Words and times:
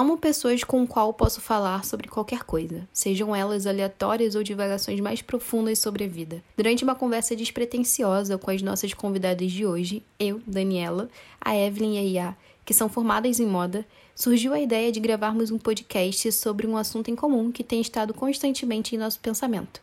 Amo 0.00 0.16
pessoas 0.16 0.62
com 0.62 0.86
qual 0.86 1.12
posso 1.12 1.40
falar 1.40 1.84
sobre 1.84 2.06
qualquer 2.06 2.44
coisa, 2.44 2.88
sejam 2.92 3.34
elas 3.34 3.66
aleatórias 3.66 4.36
ou 4.36 4.44
divagações 4.44 5.00
mais 5.00 5.20
profundas 5.20 5.80
sobre 5.80 6.04
a 6.04 6.06
vida. 6.06 6.40
Durante 6.56 6.84
uma 6.84 6.94
conversa 6.94 7.34
despretensiosa 7.34 8.38
com 8.38 8.48
as 8.48 8.62
nossas 8.62 8.94
convidadas 8.94 9.50
de 9.50 9.66
hoje, 9.66 10.04
eu, 10.16 10.40
Daniela, 10.46 11.10
a 11.40 11.56
Evelyn 11.56 11.94
e 11.94 11.98
a 11.98 12.02
Iá, 12.02 12.36
que 12.64 12.72
são 12.72 12.88
formadas 12.88 13.40
em 13.40 13.46
moda, 13.46 13.84
surgiu 14.14 14.54
a 14.54 14.60
ideia 14.60 14.92
de 14.92 15.00
gravarmos 15.00 15.50
um 15.50 15.58
podcast 15.58 16.30
sobre 16.30 16.64
um 16.64 16.76
assunto 16.76 17.10
em 17.10 17.16
comum 17.16 17.50
que 17.50 17.64
tem 17.64 17.80
estado 17.80 18.14
constantemente 18.14 18.94
em 18.94 18.98
nosso 18.98 19.18
pensamento. 19.18 19.80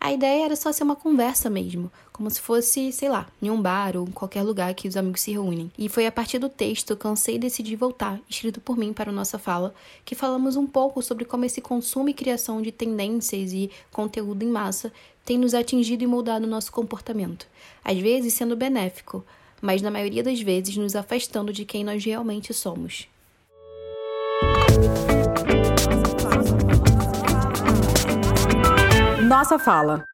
A 0.00 0.12
ideia 0.12 0.44
era 0.44 0.56
só 0.56 0.70
ser 0.70 0.84
uma 0.84 0.94
conversa 0.94 1.50
mesmo, 1.50 1.90
como 2.12 2.30
se 2.30 2.40
fosse, 2.40 2.92
sei 2.92 3.08
lá, 3.08 3.26
em 3.42 3.50
um 3.50 3.60
bar 3.60 3.96
ou 3.96 4.06
em 4.06 4.12
qualquer 4.12 4.42
lugar 4.42 4.72
que 4.74 4.86
os 4.86 4.96
amigos 4.96 5.22
se 5.22 5.32
reúnem. 5.32 5.70
E 5.76 5.88
foi 5.88 6.06
a 6.06 6.12
partir 6.12 6.38
do 6.38 6.48
texto 6.48 6.96
Cansei 6.96 7.36
e 7.36 7.38
Decidi 7.38 7.74
Voltar, 7.74 8.20
escrito 8.28 8.60
por 8.60 8.76
mim 8.76 8.92
para 8.92 9.10
o 9.10 9.14
Nossa 9.14 9.38
Fala, 9.38 9.74
que 10.04 10.14
falamos 10.14 10.54
um 10.54 10.66
pouco 10.66 11.02
sobre 11.02 11.24
como 11.24 11.44
esse 11.44 11.60
consumo 11.60 12.08
e 12.08 12.14
criação 12.14 12.62
de 12.62 12.70
tendências 12.70 13.52
e 13.52 13.70
conteúdo 13.90 14.42
em 14.44 14.48
massa 14.48 14.92
tem 15.26 15.36
nos 15.36 15.54
atingido 15.54 16.04
e 16.04 16.06
moldado 16.06 16.46
o 16.46 16.48
nosso 16.48 16.70
comportamento. 16.70 17.48
Às 17.84 17.98
vezes 17.98 18.32
sendo 18.32 18.54
benéfico, 18.54 19.24
mas 19.60 19.82
na 19.82 19.90
maioria 19.90 20.22
das 20.22 20.40
vezes 20.40 20.76
nos 20.76 20.94
afastando 20.94 21.52
de 21.52 21.64
quem 21.64 21.82
nós 21.82 22.04
realmente 22.04 22.54
somos. 22.54 23.08
Nossa 29.26 29.58
fala. 29.58 30.04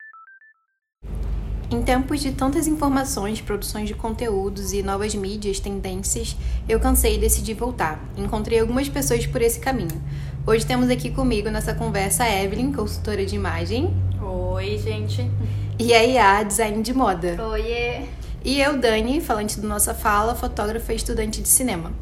Em 1.71 1.83
tempos 1.83 2.21
de 2.21 2.33
tantas 2.33 2.67
informações, 2.67 3.43
produções 3.43 3.87
de 3.87 3.93
conteúdos 3.93 4.73
e 4.73 4.83
novas 4.83 5.15
mídias, 5.15 5.61
tendências, 5.61 6.35
eu 6.67 6.81
cansei 6.81 7.17
e 7.17 7.19
decidi 7.19 7.53
voltar. 7.53 8.01
Encontrei 8.17 8.59
algumas 8.59 8.89
pessoas 8.89 9.27
por 9.27 9.43
esse 9.43 9.61
caminho. 9.61 10.03
Hoje 10.47 10.65
temos 10.65 10.89
aqui 10.89 11.11
comigo 11.11 11.51
nessa 11.51 11.75
conversa 11.75 12.25
a 12.25 12.43
Evelyn, 12.43 12.73
consultora 12.73 13.27
de 13.27 13.37
imagem. 13.37 13.95
Oi, 14.19 14.79
gente. 14.79 15.31
E 15.79 15.93
a 15.93 16.03
IA, 16.03 16.43
design 16.43 16.83
de 16.83 16.95
moda. 16.95 17.37
Oiê. 17.51 18.07
E 18.43 18.63
eu, 18.63 18.79
Dani, 18.79 19.21
falante 19.21 19.61
do 19.61 19.69
Nossa 19.69 19.93
Fala, 19.93 20.35
fotógrafa 20.35 20.91
e 20.91 20.97
estudante 20.97 21.43
de 21.43 21.49
cinema. 21.51 21.93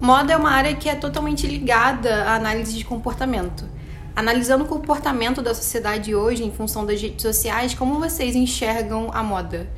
Moda 0.00 0.32
é 0.32 0.36
uma 0.38 0.52
área 0.52 0.74
que 0.74 0.88
é 0.88 0.94
totalmente 0.94 1.46
ligada 1.46 2.24
à 2.24 2.34
análise 2.36 2.74
de 2.74 2.82
comportamento. 2.82 3.68
Analisando 4.14 4.64
o 4.64 4.66
comportamento 4.66 5.40
da 5.40 5.54
sociedade 5.54 6.14
hoje 6.14 6.44
em 6.44 6.50
função 6.50 6.84
das 6.84 7.00
redes 7.00 7.22
sociais, 7.22 7.74
como 7.74 7.98
vocês 7.98 8.34
enxergam 8.34 9.10
a 9.12 9.22
moda? 9.22 9.68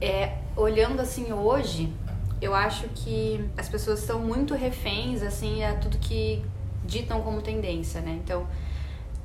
É, 0.00 0.36
olhando 0.54 1.00
assim 1.00 1.32
hoje, 1.32 1.92
eu 2.40 2.54
acho 2.54 2.86
que 2.94 3.44
as 3.56 3.68
pessoas 3.68 4.00
estão 4.00 4.20
muito 4.20 4.54
reféns 4.54 5.22
assim 5.22 5.64
a 5.64 5.74
tudo 5.74 5.96
que 5.98 6.44
ditam 6.84 7.20
como 7.22 7.40
tendência, 7.40 8.00
né? 8.00 8.18
Então, 8.22 8.46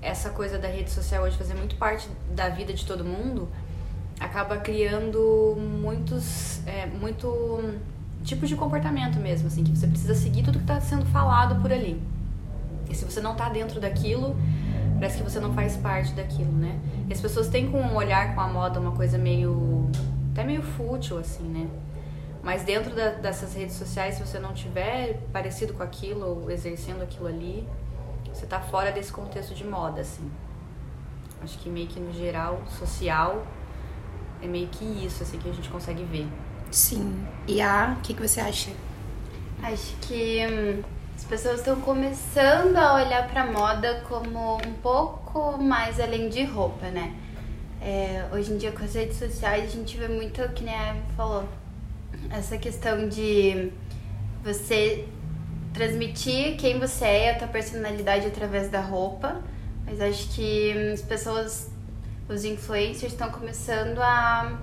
essa 0.02 0.30
coisa 0.30 0.58
da 0.58 0.68
rede 0.68 0.90
social 0.90 1.24
hoje 1.24 1.38
fazer 1.38 1.54
muito 1.54 1.76
parte 1.76 2.10
da 2.34 2.50
vida 2.50 2.74
de 2.74 2.86
todo 2.86 3.04
mundo 3.06 3.50
acaba 4.20 4.58
criando 4.58 5.56
muitos 5.58 6.66
é, 6.66 6.86
muito 6.86 7.80
tipos 8.24 8.48
de 8.48 8.56
comportamento 8.56 9.20
mesmo, 9.20 9.48
assim, 9.48 9.64
que 9.64 9.76
você 9.76 9.88
precisa 9.88 10.16
seguir 10.16 10.44
tudo 10.44 10.60
que 10.60 10.64
está 10.64 10.80
sendo 10.80 11.06
falado 11.08 11.60
por 11.62 11.72
ali. 11.72 12.02
E 12.92 12.96
se 12.96 13.06
você 13.06 13.22
não 13.22 13.36
tá 13.36 13.48
dentro 13.48 13.80
daquilo, 13.80 14.36
parece 14.96 15.18
que 15.18 15.24
você 15.24 15.40
não 15.40 15.54
faz 15.54 15.78
parte 15.78 16.12
daquilo, 16.14 16.52
né? 16.52 16.78
E 17.10 17.14
as 17.14 17.22
pessoas 17.22 17.48
têm 17.48 17.72
com 17.72 17.80
um 17.80 17.96
olhar 17.96 18.36
com 18.36 18.42
a 18.42 18.48
moda 18.48 18.80
uma 18.80 18.92
coisa 18.92 19.18
meio. 19.18 19.90
até 20.32 20.44
meio 20.44 20.62
fútil, 20.62 21.18
assim, 21.18 21.44
né? 21.44 21.68
Mas 22.44 22.64
dentro 22.64 22.94
da, 22.94 23.10
dessas 23.10 23.54
redes 23.56 23.76
sociais, 23.76 24.16
se 24.16 24.26
você 24.26 24.40
não 24.40 24.54
tiver 24.54 25.22
parecido 25.32 25.74
com 25.74 25.84
aquilo 25.84 26.44
ou 26.44 26.52
exercendo 26.52 27.02
aquilo 27.02 27.28
ali, 27.28 27.68
você 28.34 28.46
tá 28.46 28.60
fora 28.60 28.92
desse 28.92 29.12
contexto 29.12 29.54
de 29.54 29.64
moda, 29.64 30.02
assim. 30.02 30.30
Acho 31.42 31.58
que 31.60 31.70
meio 31.70 31.88
que 31.88 32.00
no 32.00 32.12
geral, 32.12 32.62
social, 32.78 33.46
é 34.42 34.48
meio 34.48 34.68
que 34.68 34.84
isso, 34.84 35.24
assim, 35.24 35.40
que 35.40 35.50
a 35.50 35.54
gente 35.54 35.70
consegue 35.70 36.04
ver. 36.04 36.28
Sim. 36.70 37.26
E 37.48 37.62
a, 37.62 37.96
o 37.98 38.02
que, 38.02 38.14
que 38.14 38.28
você 38.28 38.42
acha? 38.42 38.72
Acho 39.64 39.96
que. 40.02 40.46
Hum 40.46 41.01
as 41.22 41.26
pessoas 41.26 41.60
estão 41.60 41.80
começando 41.80 42.76
a 42.76 42.96
olhar 42.96 43.28
para 43.30 43.46
moda 43.46 44.02
como 44.10 44.58
um 44.58 44.74
pouco 44.82 45.56
mais 45.62 46.00
além 46.00 46.30
de 46.30 46.44
roupa, 46.44 46.88
né? 46.88 47.16
É, 47.80 48.26
hoje 48.34 48.52
em 48.52 48.58
dia 48.58 48.72
com 48.72 48.84
as 48.84 48.96
redes 48.96 49.18
sociais 49.18 49.66
a 49.66 49.68
gente 49.68 49.96
vê 49.98 50.08
muito, 50.08 50.42
que 50.50 50.64
nem 50.64 50.74
a 50.74 50.88
Eva 50.88 51.00
falou, 51.16 51.50
essa 52.32 52.58
questão 52.58 53.08
de 53.08 53.72
você 54.44 55.08
transmitir 55.72 56.58
quem 56.58 56.80
você 56.80 57.06
é, 57.06 57.32
a 57.32 57.38
tua 57.38 57.48
personalidade 57.48 58.26
através 58.26 58.70
da 58.70 58.82
roupa. 58.82 59.42
Mas 59.86 60.02
acho 60.02 60.28
que 60.30 60.74
as 60.92 61.04
pessoas, 61.04 61.70
os 62.28 62.44
influencers 62.44 63.14
estão 63.14 63.30
começando 63.30 64.00
a 64.00 64.60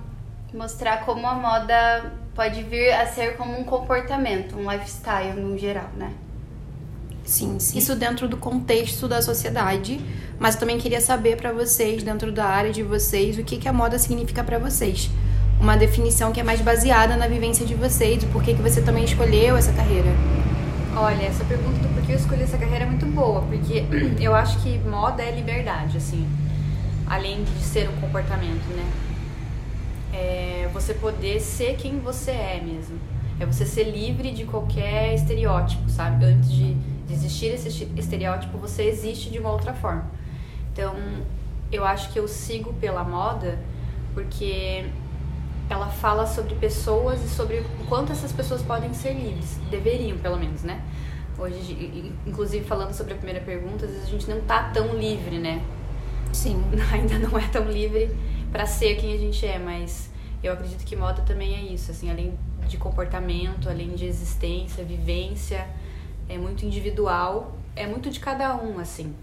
mostrar 0.53 1.05
como 1.05 1.25
a 1.25 1.35
moda 1.35 2.11
pode 2.35 2.61
vir 2.63 2.91
a 2.91 3.07
ser 3.07 3.37
como 3.37 3.57
um 3.57 3.63
comportamento, 3.63 4.57
um 4.57 4.69
lifestyle 4.69 5.39
no 5.39 5.57
geral, 5.57 5.89
né? 5.95 6.13
Sim, 7.29 7.59
sim. 7.59 7.77
Isso 7.77 7.95
dentro 7.95 8.27
do 8.27 8.35
contexto 8.35 9.07
da 9.07 9.21
sociedade, 9.21 10.01
mas 10.39 10.55
também 10.55 10.79
queria 10.79 10.99
saber 10.99 11.37
para 11.37 11.51
vocês, 11.51 12.01
dentro 12.01 12.31
da 12.31 12.45
área 12.45 12.71
de 12.71 12.81
vocês, 12.81 13.37
o 13.37 13.43
que, 13.43 13.57
que 13.57 13.67
a 13.67 13.71
moda 13.71 13.99
significa 13.99 14.43
para 14.43 14.57
vocês. 14.57 15.11
Uma 15.61 15.77
definição 15.77 16.31
que 16.31 16.39
é 16.39 16.43
mais 16.43 16.59
baseada 16.59 17.15
na 17.15 17.27
vivência 17.27 17.67
de 17.67 17.75
vocês, 17.75 18.23
o 18.23 18.27
porquê 18.27 18.55
que 18.55 18.61
você 18.63 18.81
também 18.81 19.03
escolheu 19.03 19.55
essa 19.55 19.71
carreira. 19.71 20.09
Olha, 20.95 21.21
essa 21.21 21.45
pergunta 21.45 21.77
do 21.77 21.93
porquê 21.93 22.13
eu 22.13 22.15
escolhi 22.15 22.41
essa 22.41 22.57
carreira 22.57 22.85
é 22.85 22.87
muito 22.87 23.05
boa, 23.05 23.41
porque 23.43 23.85
eu 24.19 24.33
acho 24.33 24.59
que 24.63 24.79
moda 24.79 25.21
é 25.21 25.29
liberdade, 25.29 25.97
assim, 25.97 26.27
além 27.05 27.43
de 27.43 27.63
ser 27.63 27.87
um 27.89 28.01
comportamento, 28.01 28.67
né? 28.75 28.91
É 30.11 30.69
você 30.73 30.95
poder 30.95 31.39
ser 31.39 31.75
quem 31.75 31.99
você 31.99 32.31
é 32.31 32.59
mesmo. 32.65 32.97
É 33.39 33.45
você 33.45 33.67
ser 33.67 33.83
livre 33.83 34.31
de 34.31 34.45
qualquer 34.45 35.13
estereótipo, 35.13 35.87
sabe? 35.89 36.25
Antes 36.25 36.51
de 36.51 36.75
de 37.09 37.15
existir 37.15 37.47
esse 37.47 37.89
estereótipo, 37.97 38.57
você 38.57 38.83
existe 38.83 39.31
de 39.31 39.39
uma 39.39 39.51
outra 39.51 39.73
forma. 39.73 40.05
Então, 40.71 40.95
eu 41.71 41.83
acho 41.83 42.13
que 42.13 42.19
eu 42.19 42.27
sigo 42.27 42.71
pela 42.73 43.03
moda 43.03 43.59
porque 44.13 44.85
ela 45.69 45.87
fala 45.87 46.25
sobre 46.27 46.55
pessoas 46.55 47.23
e 47.23 47.27
sobre 47.27 47.59
o 47.59 47.85
quanto 47.87 48.11
essas 48.11 48.31
pessoas 48.31 48.61
podem 48.61 48.93
ser 48.93 49.13
livres, 49.13 49.59
deveriam 49.69 50.17
pelo 50.19 50.37
menos, 50.37 50.63
né? 50.63 50.81
Hoje, 51.37 52.13
inclusive 52.27 52.65
falando 52.65 52.93
sobre 52.93 53.13
a 53.13 53.15
primeira 53.15 53.39
pergunta, 53.39 53.85
às 53.85 53.91
vezes 53.91 54.07
a 54.07 54.11
gente 54.11 54.29
não 54.29 54.41
tá 54.41 54.69
tão 54.71 54.95
livre, 54.95 55.37
né? 55.39 55.63
Sim. 56.31 56.63
Ainda 56.93 57.17
não 57.17 57.37
é 57.37 57.47
tão 57.47 57.65
livre 57.69 58.15
para 58.51 58.65
ser 58.65 58.95
quem 58.97 59.13
a 59.13 59.17
gente 59.17 59.45
é, 59.45 59.57
mas 59.57 60.09
eu 60.43 60.53
acredito 60.53 60.83
que 60.83 60.95
moda 60.95 61.21
também 61.23 61.55
é 61.55 61.73
isso, 61.73 61.91
assim, 61.91 62.09
além 62.09 62.37
de 62.67 62.77
comportamento, 62.77 63.67
além 63.69 63.89
de 63.89 64.05
existência, 64.05 64.83
vivência, 64.83 65.67
é 66.29 66.37
muito 66.37 66.65
individual, 66.65 67.53
é 67.75 67.87
muito 67.87 68.09
de 68.09 68.19
cada 68.19 68.55
um, 68.55 68.79
assim. 68.79 69.13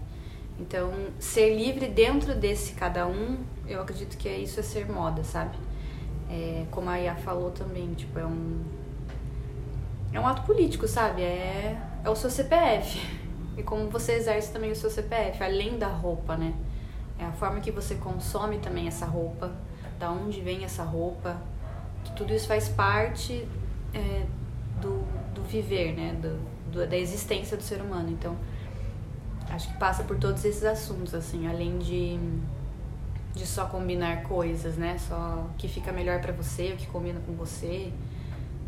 Então, 0.59 0.91
ser 1.19 1.55
livre 1.55 1.87
dentro 1.87 2.35
desse 2.35 2.73
cada 2.73 3.07
um, 3.07 3.37
eu 3.65 3.81
acredito 3.81 4.17
que 4.17 4.27
é 4.27 4.37
isso 4.37 4.59
é 4.59 4.63
ser 4.63 4.89
moda, 4.91 5.23
sabe? 5.23 5.57
É, 6.29 6.65
como 6.69 6.89
a 6.89 6.99
Ia 6.99 7.15
falou 7.15 7.51
também, 7.51 7.93
tipo, 7.93 8.19
é 8.19 8.25
um 8.25 8.61
é 10.11 10.19
um 10.19 10.27
ato 10.27 10.43
político, 10.43 10.87
sabe? 10.87 11.21
É, 11.21 11.79
é 12.03 12.09
o 12.09 12.15
seu 12.15 12.29
CPF. 12.29 12.99
E 13.57 13.63
como 13.63 13.89
você 13.89 14.13
exerce 14.13 14.51
também 14.51 14.71
o 14.71 14.75
seu 14.75 14.89
CPF, 14.89 15.43
além 15.43 15.77
da 15.77 15.87
roupa, 15.87 16.35
né? 16.35 16.53
É 17.19 17.25
a 17.25 17.31
forma 17.31 17.59
que 17.59 17.71
você 17.71 17.95
consome 17.95 18.59
também 18.59 18.87
essa 18.87 19.05
roupa, 19.05 19.51
da 19.99 20.11
onde 20.11 20.41
vem 20.41 20.63
essa 20.63 20.83
roupa, 20.83 21.41
que 22.03 22.11
tudo 22.13 22.33
isso 22.33 22.47
faz 22.47 22.69
parte 22.69 23.47
é, 23.93 24.25
do, 24.81 25.03
do 25.33 25.43
viver, 25.43 25.93
né? 25.93 26.13
Do, 26.21 26.39
do, 26.71 26.87
da 26.87 26.97
existência 26.97 27.57
do 27.57 27.63
ser 27.63 27.81
humano. 27.81 28.09
Então, 28.09 28.35
acho 29.49 29.67
que 29.69 29.77
passa 29.77 30.03
por 30.03 30.17
todos 30.17 30.43
esses 30.45 30.63
assuntos, 30.63 31.13
assim, 31.13 31.47
além 31.47 31.77
de, 31.79 32.19
de 33.33 33.45
só 33.45 33.65
combinar 33.65 34.23
coisas, 34.23 34.77
né? 34.77 34.97
Só 34.97 35.47
o 35.49 35.53
que 35.57 35.67
fica 35.67 35.91
melhor 35.91 36.19
para 36.21 36.33
você, 36.33 36.73
o 36.73 36.77
que 36.77 36.87
combina 36.87 37.19
com 37.25 37.33
você. 37.33 37.91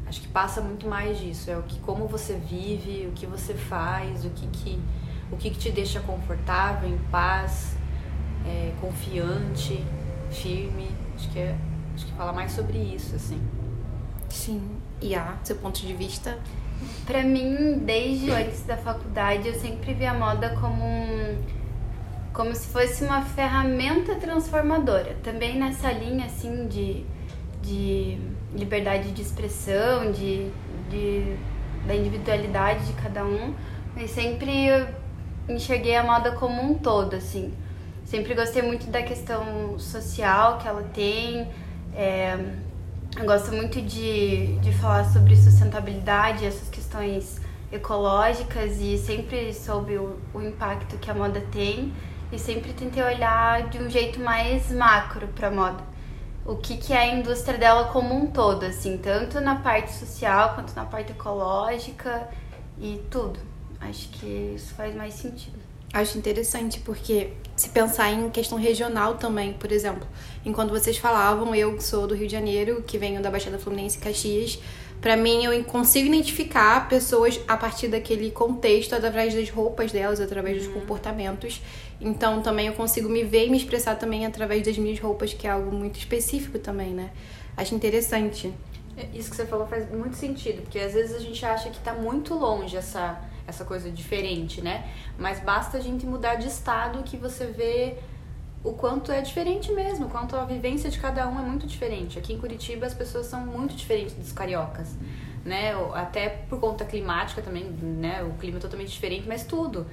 Acho 0.07 0.21
que 0.21 0.27
passa 0.29 0.59
muito 0.59 0.87
mais 0.87 1.19
disso, 1.19 1.51
é 1.51 1.57
o 1.57 1.61
que 1.63 1.79
como 1.81 2.07
você 2.07 2.33
vive, 2.33 3.07
o 3.07 3.11
que 3.11 3.27
você 3.27 3.53
faz, 3.53 4.25
o 4.25 4.29
que, 4.31 4.47
que, 4.47 4.79
o 5.31 5.37
que, 5.37 5.51
que 5.51 5.59
te 5.59 5.71
deixa 5.71 5.99
confortável, 5.99 6.89
em 6.89 6.97
paz, 7.11 7.75
é, 8.45 8.73
confiante, 8.81 9.85
firme. 10.31 10.89
Acho 11.15 11.29
que 11.29 11.39
é, 11.39 11.55
acho 11.93 12.05
que 12.07 12.11
fala 12.13 12.33
mais 12.33 12.51
sobre 12.51 12.79
isso, 12.79 13.15
assim. 13.15 13.39
Sim. 14.29 14.61
E 15.01 15.15
a 15.15 15.37
seu 15.43 15.55
ponto 15.57 15.79
de 15.79 15.93
vista? 15.93 16.39
Para 17.05 17.23
mim, 17.23 17.79
desde 17.79 18.31
antes 18.31 18.63
da 18.63 18.77
faculdade, 18.77 19.47
eu 19.47 19.53
sempre 19.55 19.93
vi 19.93 20.05
a 20.05 20.13
moda 20.13 20.55
como 20.59 20.83
um, 20.83 21.37
como 22.33 22.55
se 22.55 22.67
fosse 22.67 23.03
uma 23.03 23.21
ferramenta 23.21 24.15
transformadora. 24.15 25.17
Também 25.23 25.57
nessa 25.57 25.91
linha 25.91 26.25
assim 26.25 26.67
de, 26.67 27.05
de 27.61 28.17
liberdade 28.53 29.11
de 29.11 29.21
expressão, 29.21 30.11
de, 30.11 30.49
de 30.89 31.35
da 31.85 31.95
individualidade 31.95 32.85
de 32.85 32.93
cada 32.93 33.23
um, 33.25 33.53
mas 33.95 34.11
sempre 34.11 34.69
enxerguei 35.47 35.95
a 35.95 36.03
moda 36.03 36.31
como 36.33 36.61
um 36.61 36.75
todo, 36.75 37.15
assim. 37.15 37.53
Sempre 38.05 38.33
gostei 38.33 38.61
muito 38.61 38.87
da 38.87 39.01
questão 39.01 39.77
social 39.77 40.57
que 40.57 40.67
ela 40.67 40.83
tem. 40.93 41.47
É, 41.95 42.37
eu 43.17 43.25
gosto 43.25 43.51
muito 43.51 43.81
de, 43.81 44.57
de 44.59 44.71
falar 44.73 45.05
sobre 45.05 45.35
sustentabilidade, 45.35 46.45
essas 46.45 46.69
questões 46.69 47.39
ecológicas 47.71 48.79
e 48.79 48.97
sempre 48.97 49.53
soube 49.53 49.97
o, 49.97 50.19
o 50.33 50.41
impacto 50.41 50.97
que 50.97 51.09
a 51.09 51.13
moda 51.13 51.41
tem 51.51 51.93
e 52.31 52.37
sempre 52.37 52.73
tentei 52.73 53.03
olhar 53.03 53.69
de 53.69 53.79
um 53.79 53.89
jeito 53.89 54.19
mais 54.19 54.71
macro 54.71 55.27
para 55.29 55.47
a 55.47 55.51
moda. 55.51 55.83
O 56.45 56.55
que, 56.55 56.77
que 56.77 56.93
é 56.93 56.97
a 56.97 57.07
indústria 57.07 57.57
dela 57.57 57.89
como 57.89 58.15
um 58.15 58.27
todo, 58.27 58.65
assim, 58.65 58.97
tanto 58.97 59.39
na 59.39 59.55
parte 59.55 59.91
social 59.93 60.55
quanto 60.55 60.73
na 60.75 60.85
parte 60.85 61.11
ecológica 61.11 62.27
e 62.79 63.01
tudo. 63.09 63.39
Acho 63.79 64.09
que 64.09 64.53
isso 64.55 64.73
faz 64.73 64.95
mais 64.95 65.13
sentido. 65.13 65.59
Acho 65.93 66.17
interessante 66.17 66.79
porque 66.79 67.33
se 67.59 67.67
pensar 67.71 68.09
em 68.09 68.29
questão 68.29 68.57
regional 68.57 69.15
também, 69.15 69.51
por 69.51 69.69
exemplo, 69.69 70.07
enquanto 70.45 70.69
vocês 70.69 70.97
falavam, 70.97 71.53
eu 71.53 71.77
sou 71.81 72.07
do 72.07 72.15
Rio 72.15 72.25
de 72.25 72.31
Janeiro, 72.31 72.81
que 72.87 72.97
venho 72.97 73.21
da 73.21 73.29
Baixada 73.29 73.59
Fluminense 73.59 73.97
e 73.97 74.01
Caxias, 74.01 74.59
para 75.01 75.17
mim 75.17 75.43
eu 75.43 75.61
consigo 75.65 76.07
identificar 76.07 76.87
pessoas 76.87 77.37
a 77.49 77.57
partir 77.57 77.89
daquele 77.89 78.31
contexto, 78.31 78.95
através 78.95 79.33
das 79.33 79.49
roupas 79.49 79.91
delas, 79.91 80.21
através 80.21 80.59
dos 80.59 80.67
uhum. 80.67 80.79
comportamentos. 80.79 81.61
Então 81.99 82.41
também 82.41 82.67
eu 82.67 82.73
consigo 82.73 83.09
me 83.09 83.25
ver 83.25 83.47
e 83.47 83.49
me 83.49 83.57
expressar 83.57 83.95
também 83.95 84.25
através 84.25 84.63
das 84.63 84.77
minhas 84.77 84.97
roupas, 84.97 85.33
que 85.33 85.45
é 85.45 85.49
algo 85.49 85.69
muito 85.69 85.99
específico 85.99 86.59
também, 86.59 86.93
né? 86.93 87.11
Acho 87.57 87.75
interessante. 87.75 88.53
É, 88.95 89.05
isso 89.13 89.29
que 89.29 89.35
você 89.35 89.45
falou 89.45 89.67
faz 89.67 89.91
muito 89.91 90.15
sentido, 90.15 90.61
porque 90.61 90.79
às 90.79 90.93
vezes 90.93 91.13
a 91.13 91.19
gente 91.19 91.45
acha 91.45 91.69
que 91.69 91.79
tá 91.79 91.93
muito 91.93 92.33
longe 92.35 92.77
essa 92.77 93.19
essa 93.49 93.65
coisa 93.65 93.89
diferente, 93.91 94.61
né? 94.61 94.87
Mas 95.17 95.39
basta 95.39 95.77
a 95.77 95.81
gente 95.81 96.05
mudar 96.05 96.35
de 96.35 96.47
estado 96.47 97.03
que 97.03 97.17
você 97.17 97.45
vê 97.45 97.97
o 98.63 98.73
quanto 98.73 99.11
é 99.11 99.21
diferente 99.21 99.71
mesmo, 99.71 100.07
o 100.07 100.09
quanto 100.09 100.35
a 100.35 100.43
vivência 100.43 100.89
de 100.89 100.99
cada 100.99 101.27
um 101.27 101.39
é 101.39 101.41
muito 101.41 101.65
diferente. 101.65 102.19
Aqui 102.19 102.33
em 102.33 102.37
Curitiba 102.37 102.85
as 102.85 102.93
pessoas 102.93 103.25
são 103.25 103.45
muito 103.45 103.75
diferentes 103.75 104.13
dos 104.15 104.31
cariocas, 104.31 104.95
né? 105.45 105.73
Até 105.93 106.29
por 106.29 106.59
conta 106.59 106.83
climática 106.85 107.41
também, 107.41 107.63
né? 107.63 108.23
O 108.23 108.31
clima 108.37 108.57
é 108.57 108.61
totalmente 108.61 108.91
diferente, 108.91 109.27
mas 109.27 109.43
tudo. 109.43 109.85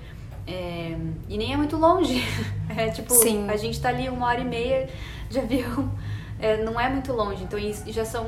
É... 0.46 0.96
E 1.28 1.36
nem 1.38 1.52
é 1.52 1.56
muito 1.56 1.76
longe. 1.76 2.22
É 2.76 2.90
tipo, 2.90 3.14
Sim. 3.14 3.48
a 3.48 3.56
gente 3.56 3.80
tá 3.80 3.88
ali 3.88 4.06
uma 4.08 4.26
hora 4.26 4.40
e 4.40 4.44
meia 4.44 4.90
de 5.30 5.38
avião, 5.38 5.90
é, 6.38 6.62
não 6.62 6.78
é 6.78 6.90
muito 6.90 7.10
longe. 7.12 7.42
Então, 7.42 7.58
já 7.86 8.04
são 8.04 8.26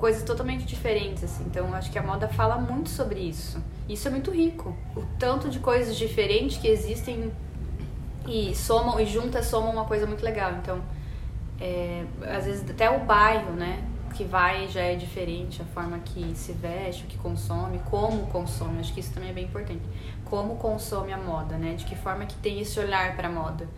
coisas 0.00 0.22
totalmente 0.22 0.64
diferentes, 0.64 1.22
assim. 1.22 1.44
Então, 1.44 1.74
acho 1.74 1.92
que 1.92 1.98
a 1.98 2.02
moda 2.02 2.26
fala 2.26 2.56
muito 2.56 2.88
sobre 2.88 3.20
isso. 3.20 3.62
Isso 3.86 4.08
é 4.08 4.10
muito 4.10 4.30
rico. 4.30 4.74
O 4.96 5.02
tanto 5.18 5.50
de 5.50 5.58
coisas 5.58 5.94
diferentes 5.94 6.56
que 6.56 6.66
existem 6.66 7.30
e 8.26 8.54
somam 8.54 8.98
e 8.98 9.04
juntas 9.04 9.46
somam 9.46 9.70
uma 9.70 9.84
coisa 9.84 10.06
muito 10.06 10.24
legal. 10.24 10.52
Então, 10.52 10.80
é, 11.60 12.06
às 12.34 12.46
vezes 12.46 12.68
até 12.70 12.88
o 12.88 13.00
bairro, 13.00 13.52
né, 13.52 13.84
que 14.14 14.24
vai 14.24 14.68
já 14.68 14.80
é 14.80 14.94
diferente, 14.94 15.60
a 15.60 15.66
forma 15.66 15.98
que 15.98 16.34
se 16.34 16.52
veste, 16.52 17.04
o 17.04 17.06
que 17.06 17.18
consome, 17.18 17.78
como 17.90 18.26
consome. 18.28 18.80
Acho 18.80 18.94
que 18.94 19.00
isso 19.00 19.12
também 19.12 19.28
é 19.28 19.34
bem 19.34 19.44
importante. 19.44 19.82
Como 20.24 20.56
consome 20.56 21.12
a 21.12 21.18
moda, 21.18 21.58
né? 21.58 21.74
De 21.74 21.84
que 21.84 21.94
forma 21.94 22.24
que 22.24 22.36
tem 22.36 22.58
esse 22.58 22.80
olhar 22.80 23.16
para 23.16 23.28
moda. 23.28 23.68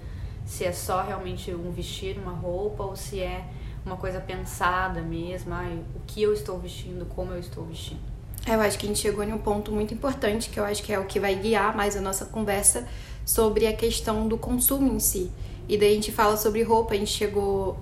Se 0.47 0.65
é 0.65 0.71
só 0.71 1.03
realmente 1.03 1.53
um 1.53 1.73
vestir, 1.73 2.17
uma 2.17 2.33
roupa 2.33 2.85
ou 2.85 2.95
se 2.95 3.21
é 3.21 3.45
uma 3.85 3.97
coisa 3.97 4.21
pensada 4.21 5.01
mesmo, 5.01 5.53
ai, 5.53 5.79
o 5.97 6.01
que 6.07 6.23
eu 6.23 6.33
estou 6.33 6.59
vestindo, 6.59 7.05
como 7.07 7.33
eu 7.33 7.39
estou 7.39 7.65
vestindo. 7.65 8.01
Eu 8.47 8.61
acho 8.61 8.79
que 8.79 8.87
a 8.87 8.89
gente 8.89 9.01
chegou 9.01 9.23
em 9.23 9.33
um 9.33 9.39
ponto 9.39 9.71
muito 9.71 9.95
importante, 9.95 10.51
que 10.51 10.59
eu 10.59 10.65
acho 10.65 10.83
que 10.83 10.93
é 10.93 10.99
o 10.99 11.05
que 11.05 11.21
vai 11.21 11.35
guiar 11.37 11.77
mais 11.77 11.97
a 11.97 12.01
nossa 12.01 12.25
conversa 12.25 12.87
sobre 13.25 13.67
a 13.67 13.73
questão 13.73 14.27
do 14.27 14.37
consumo 14.37 14.93
em 14.93 14.99
si. 14.99 15.31
E 15.69 15.79
daí 15.79 15.93
a 15.93 15.95
gente 15.95 16.11
fala 16.11 16.37
sobre 16.37 16.63
roupa, 16.63 16.95
a 16.95 16.97
gente 16.97 17.13
chegou 17.13 17.79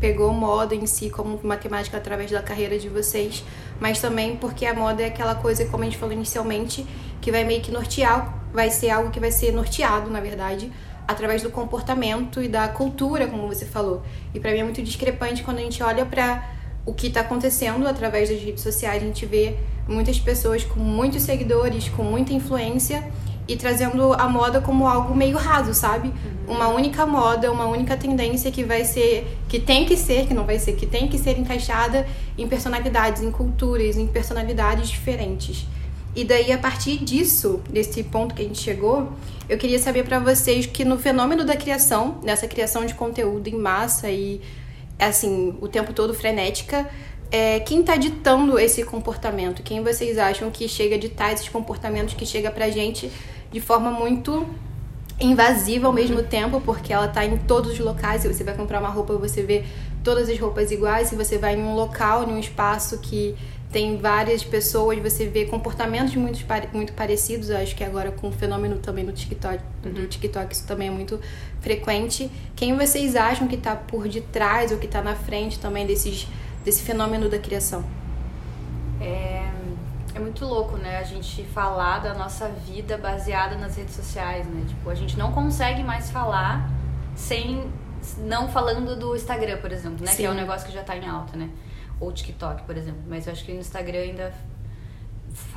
pegou 0.00 0.32
moda 0.32 0.74
em 0.74 0.86
si 0.86 1.10
como 1.10 1.38
matemática 1.42 1.98
através 1.98 2.30
da 2.30 2.42
carreira 2.42 2.78
de 2.78 2.88
vocês, 2.88 3.44
mas 3.78 4.00
também 4.00 4.34
porque 4.34 4.64
a 4.64 4.72
moda 4.72 5.02
é 5.02 5.06
aquela 5.06 5.34
coisa, 5.34 5.66
como 5.66 5.82
a 5.82 5.84
gente 5.84 5.98
falou 5.98 6.14
inicialmente, 6.14 6.86
que 7.20 7.30
vai 7.30 7.44
meio 7.44 7.60
que 7.60 7.70
nortear, 7.70 8.34
vai 8.50 8.70
ser 8.70 8.88
algo 8.88 9.10
que 9.10 9.20
vai 9.20 9.30
ser 9.30 9.52
norteado, 9.52 10.08
na 10.08 10.20
verdade, 10.20 10.72
através 11.10 11.42
do 11.42 11.50
comportamento 11.50 12.42
e 12.42 12.48
da 12.48 12.68
cultura, 12.68 13.26
como 13.26 13.46
você 13.46 13.64
falou. 13.64 14.02
E 14.32 14.40
para 14.40 14.52
mim 14.52 14.58
é 14.58 14.64
muito 14.64 14.82
discrepante 14.82 15.42
quando 15.42 15.58
a 15.58 15.62
gente 15.62 15.82
olha 15.82 16.06
para 16.06 16.48
o 16.86 16.94
que 16.94 17.08
está 17.08 17.20
acontecendo 17.20 17.86
através 17.86 18.28
das 18.30 18.40
redes 18.40 18.62
sociais, 18.62 19.02
a 19.02 19.06
gente 19.06 19.26
vê 19.26 19.56
muitas 19.86 20.18
pessoas 20.18 20.64
com 20.64 20.80
muitos 20.80 21.22
seguidores, 21.22 21.88
com 21.88 22.02
muita 22.02 22.32
influência 22.32 23.04
e 23.46 23.56
trazendo 23.56 24.12
a 24.12 24.28
moda 24.28 24.60
como 24.60 24.86
algo 24.86 25.14
meio 25.14 25.36
raso, 25.36 25.74
sabe? 25.74 26.08
Uhum. 26.46 26.54
Uma 26.54 26.68
única 26.68 27.04
moda, 27.04 27.50
uma 27.50 27.66
única 27.66 27.96
tendência 27.96 28.50
que 28.50 28.62
vai 28.62 28.84
ser, 28.84 29.26
que 29.48 29.58
tem 29.58 29.84
que 29.84 29.96
ser, 29.96 30.26
que 30.26 30.32
não 30.32 30.44
vai 30.44 30.58
ser, 30.58 30.74
que 30.74 30.86
tem 30.86 31.08
que 31.08 31.18
ser 31.18 31.36
encaixada 31.36 32.06
em 32.38 32.46
personalidades, 32.46 33.22
em 33.22 33.30
culturas, 33.30 33.96
em 33.96 34.06
personalidades 34.06 34.88
diferentes. 34.88 35.66
E 36.14 36.24
daí, 36.24 36.50
a 36.50 36.58
partir 36.58 36.98
disso, 36.98 37.60
desse 37.70 38.02
ponto 38.02 38.34
que 38.34 38.42
a 38.42 38.44
gente 38.44 38.60
chegou, 38.60 39.12
eu 39.48 39.56
queria 39.56 39.78
saber 39.78 40.04
para 40.04 40.18
vocês 40.18 40.66
que 40.66 40.84
no 40.84 40.98
fenômeno 40.98 41.44
da 41.44 41.56
criação, 41.56 42.18
nessa 42.22 42.48
criação 42.48 42.84
de 42.84 42.94
conteúdo 42.94 43.48
em 43.48 43.56
massa 43.56 44.10
e, 44.10 44.40
assim, 44.98 45.56
o 45.60 45.68
tempo 45.68 45.92
todo 45.92 46.12
frenética, 46.12 46.88
é, 47.30 47.60
quem 47.60 47.80
está 47.80 47.96
ditando 47.96 48.58
esse 48.58 48.82
comportamento? 48.84 49.62
Quem 49.62 49.82
vocês 49.84 50.18
acham 50.18 50.50
que 50.50 50.68
chega 50.68 50.96
a 50.96 50.98
ditar 50.98 51.32
esses 51.32 51.48
comportamentos 51.48 52.14
que 52.14 52.26
chega 52.26 52.50
pra 52.50 52.68
gente 52.70 53.10
de 53.52 53.60
forma 53.60 53.90
muito 53.90 54.46
invasiva 55.20 55.86
ao 55.86 55.92
mesmo 55.92 56.22
tempo, 56.22 56.60
porque 56.60 56.92
ela 56.92 57.06
está 57.06 57.24
em 57.24 57.36
todos 57.36 57.72
os 57.72 57.78
locais. 57.78 58.22
Se 58.22 58.28
você 58.28 58.42
vai 58.42 58.54
comprar 58.54 58.80
uma 58.80 58.88
roupa, 58.88 59.14
você 59.14 59.42
vê 59.42 59.64
todas 60.02 60.28
as 60.28 60.38
roupas 60.40 60.72
iguais. 60.72 61.08
Se 61.08 61.14
você 61.14 61.38
vai 61.38 61.54
em 61.54 61.62
um 61.62 61.74
local, 61.74 62.28
em 62.28 62.32
um 62.32 62.38
espaço 62.38 62.98
que 62.98 63.36
tem 63.72 63.98
várias 63.98 64.42
pessoas, 64.42 64.98
você 64.98 65.26
vê 65.26 65.44
comportamentos 65.44 66.14
muito, 66.16 66.44
muito 66.72 66.92
parecidos. 66.92 67.50
Eu 67.50 67.58
acho 67.58 67.74
que 67.76 67.84
agora 67.84 68.10
com 68.10 68.28
o 68.28 68.32
fenômeno 68.32 68.76
também 68.78 69.04
do 69.04 69.12
TikTok, 69.12 69.62
do 69.82 70.08
TikTok 70.08 70.52
isso 70.52 70.66
também 70.66 70.88
é 70.88 70.90
muito 70.90 71.20
frequente. 71.60 72.30
Quem 72.56 72.76
vocês 72.76 73.14
acham 73.14 73.46
que 73.46 73.54
está 73.54 73.76
por 73.76 74.08
detrás 74.08 74.72
ou 74.72 74.78
que 74.78 74.86
está 74.86 75.00
na 75.00 75.14
frente 75.14 75.58
também 75.60 75.86
desses, 75.86 76.26
desse 76.64 76.82
fenômeno 76.82 77.28
da 77.28 77.38
criação? 77.38 77.84
É, 79.00 79.48
é 80.16 80.18
muito 80.18 80.44
louco, 80.44 80.76
né? 80.76 80.98
A 80.98 81.04
gente 81.04 81.44
falar 81.44 82.00
da 82.00 82.12
nossa 82.12 82.48
vida 82.48 82.98
baseada 82.98 83.56
nas 83.56 83.76
redes 83.76 83.94
sociais, 83.94 84.46
né? 84.48 84.64
Tipo, 84.66 84.90
a 84.90 84.94
gente 84.96 85.16
não 85.16 85.30
consegue 85.30 85.84
mais 85.84 86.10
falar 86.10 86.68
sem 87.14 87.70
não 88.18 88.48
falando 88.48 88.96
do 88.96 89.14
Instagram, 89.14 89.58
por 89.58 89.70
exemplo, 89.70 90.04
né? 90.04 90.10
Sim. 90.10 90.16
Que 90.16 90.24
é 90.24 90.30
um 90.30 90.34
negócio 90.34 90.66
que 90.66 90.72
já 90.72 90.82
tá 90.82 90.96
em 90.96 91.06
alta, 91.06 91.36
né? 91.36 91.48
Ou 92.00 92.10
TikTok, 92.10 92.62
por 92.64 92.76
exemplo. 92.76 93.02
Mas 93.06 93.26
eu 93.26 93.32
acho 93.32 93.44
que 93.44 93.52
no 93.52 93.60
Instagram 93.60 94.00
ainda 94.00 94.34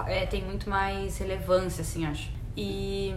é, 0.06 0.26
tem 0.26 0.44
muito 0.44 0.70
mais 0.70 1.18
relevância, 1.18 1.82
assim, 1.82 2.06
acho. 2.06 2.30
E 2.56 3.16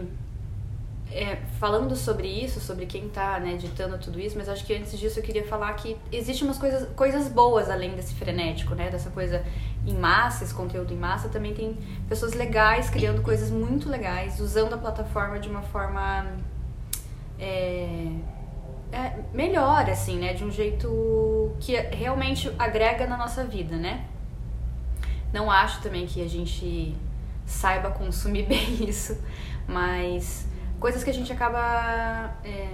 é, 1.11 1.37
falando 1.59 1.95
sobre 1.95 2.27
isso, 2.27 2.59
sobre 2.59 2.85
quem 2.85 3.07
tá 3.09 3.39
né, 3.39 3.55
ditando 3.55 3.97
tudo 3.97 4.19
isso, 4.19 4.37
mas 4.37 4.49
acho 4.49 4.65
que 4.65 4.73
antes 4.73 4.97
disso 4.97 5.19
eu 5.19 5.23
queria 5.23 5.45
falar 5.45 5.73
que 5.73 5.97
existem 6.11 6.47
umas 6.47 6.57
coisas, 6.57 6.89
coisas 6.95 7.27
boas 7.27 7.69
além 7.69 7.95
desse 7.95 8.13
frenético, 8.15 8.75
né? 8.75 8.89
Dessa 8.89 9.09
coisa 9.09 9.43
em 9.85 9.93
massa, 9.93 10.43
esse 10.43 10.53
conteúdo 10.53 10.93
em 10.93 10.97
massa, 10.97 11.29
também 11.29 11.53
tem 11.53 11.77
pessoas 12.09 12.33
legais 12.33 12.89
criando 12.89 13.21
coisas 13.21 13.49
muito 13.49 13.89
legais, 13.89 14.39
usando 14.39 14.73
a 14.73 14.77
plataforma 14.77 15.39
de 15.39 15.47
uma 15.47 15.61
forma 15.61 16.25
é, 17.39 18.11
é, 18.91 19.13
melhor, 19.33 19.89
assim, 19.89 20.17
né? 20.17 20.33
De 20.33 20.43
um 20.43 20.51
jeito 20.51 21.55
que 21.59 21.75
realmente 21.75 22.51
agrega 22.57 23.05
na 23.05 23.17
nossa 23.17 23.43
vida, 23.43 23.75
né? 23.75 24.05
Não 25.33 25.51
acho 25.51 25.81
também 25.81 26.05
que 26.05 26.23
a 26.23 26.27
gente 26.27 26.95
saiba 27.45 27.91
consumir 27.91 28.43
bem 28.47 28.87
isso, 28.87 29.17
mas 29.67 30.47
coisas 30.79 31.03
que 31.03 31.09
a 31.09 31.13
gente 31.13 31.31
acaba 31.31 32.35
é, 32.43 32.69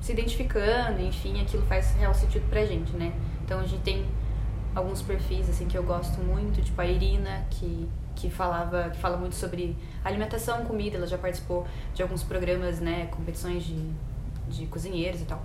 se 0.00 0.12
identificando, 0.12 1.00
enfim, 1.00 1.40
aquilo 1.40 1.64
faz 1.66 1.94
real 1.94 2.14
sentido 2.14 2.48
pra 2.48 2.64
gente, 2.64 2.92
né? 2.92 3.12
Então 3.44 3.60
a 3.60 3.66
gente 3.66 3.82
tem 3.82 4.06
alguns 4.74 5.02
perfis 5.02 5.48
assim 5.48 5.66
que 5.66 5.76
eu 5.76 5.82
gosto 5.82 6.20
muito, 6.20 6.60
tipo 6.62 6.80
a 6.80 6.86
Irina, 6.86 7.46
que, 7.50 7.88
que 8.14 8.30
falava, 8.30 8.90
que 8.90 8.98
fala 8.98 9.16
muito 9.16 9.34
sobre 9.34 9.76
alimentação, 10.04 10.64
comida, 10.64 10.96
ela 10.96 11.06
já 11.06 11.18
participou 11.18 11.66
de 11.94 12.02
alguns 12.02 12.22
programas, 12.22 12.80
né, 12.80 13.06
competições 13.06 13.64
de 13.64 13.92
de 14.48 14.66
cozinheiros 14.66 15.20
e 15.20 15.24
tal. 15.24 15.42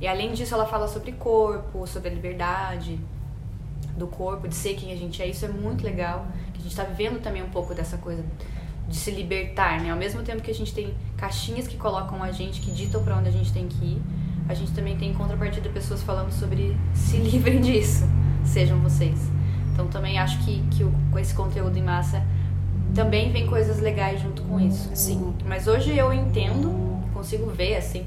E 0.00 0.06
além 0.06 0.32
disso, 0.32 0.54
ela 0.54 0.66
fala 0.66 0.88
sobre 0.88 1.12
corpo, 1.12 1.86
sobre 1.86 2.10
a 2.10 2.12
liberdade 2.12 2.98
do 3.96 4.06
corpo, 4.06 4.46
de 4.46 4.54
ser 4.54 4.74
quem 4.74 4.92
a 4.92 4.96
gente 4.96 5.22
é. 5.22 5.26
Isso 5.26 5.44
é 5.44 5.48
muito 5.48 5.84
legal. 5.84 6.26
Que 6.52 6.58
a 6.58 6.62
gente 6.62 6.70
está 6.70 6.84
vivendo 6.84 7.20
também 7.20 7.42
um 7.42 7.48
pouco 7.48 7.74
dessa 7.74 7.96
coisa 7.96 8.24
de 8.88 8.96
se 8.96 9.10
libertar, 9.10 9.80
né? 9.80 9.90
Ao 9.90 9.96
mesmo 9.96 10.22
tempo 10.22 10.42
que 10.42 10.50
a 10.50 10.54
gente 10.54 10.72
tem 10.72 10.94
caixinhas 11.16 11.66
que 11.66 11.76
colocam 11.76 12.22
a 12.22 12.30
gente, 12.30 12.60
que 12.60 12.70
ditam 12.70 13.02
para 13.02 13.16
onde 13.16 13.28
a 13.28 13.32
gente 13.32 13.52
tem 13.52 13.66
que 13.66 13.84
ir, 13.84 14.02
a 14.48 14.54
gente 14.54 14.72
também 14.72 14.96
tem 14.96 15.10
em 15.10 15.14
contrapartida 15.14 15.68
pessoas 15.70 16.02
falando 16.02 16.30
sobre 16.30 16.76
se 16.94 17.16
livrem 17.18 17.60
disso, 17.60 18.04
sejam 18.44 18.78
vocês. 18.78 19.18
Então 19.72 19.88
também 19.88 20.18
acho 20.18 20.38
que, 20.44 20.62
que 20.70 20.84
o, 20.84 20.92
com 21.10 21.18
esse 21.18 21.34
conteúdo 21.34 21.76
em 21.76 21.82
massa 21.82 22.22
também 22.94 23.30
vem 23.32 23.46
coisas 23.46 23.80
legais 23.80 24.20
junto 24.22 24.42
com 24.42 24.60
isso. 24.60 24.88
Sim. 24.94 25.34
Mas 25.44 25.66
hoje 25.66 25.96
eu 25.96 26.12
entendo, 26.12 27.02
consigo 27.12 27.50
ver 27.50 27.76
assim, 27.76 28.06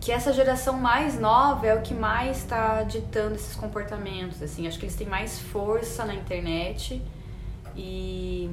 que 0.00 0.10
essa 0.10 0.32
geração 0.32 0.78
mais 0.78 1.20
nova 1.20 1.66
é 1.66 1.74
o 1.74 1.82
que 1.82 1.92
mais 1.92 2.38
está 2.38 2.82
ditando 2.82 3.34
esses 3.34 3.54
comportamentos, 3.54 4.42
assim. 4.42 4.66
Acho 4.66 4.78
que 4.78 4.86
eles 4.86 4.96
têm 4.96 5.06
mais 5.06 5.38
força 5.38 6.04
na 6.06 6.14
internet 6.14 7.02
e 7.76 8.50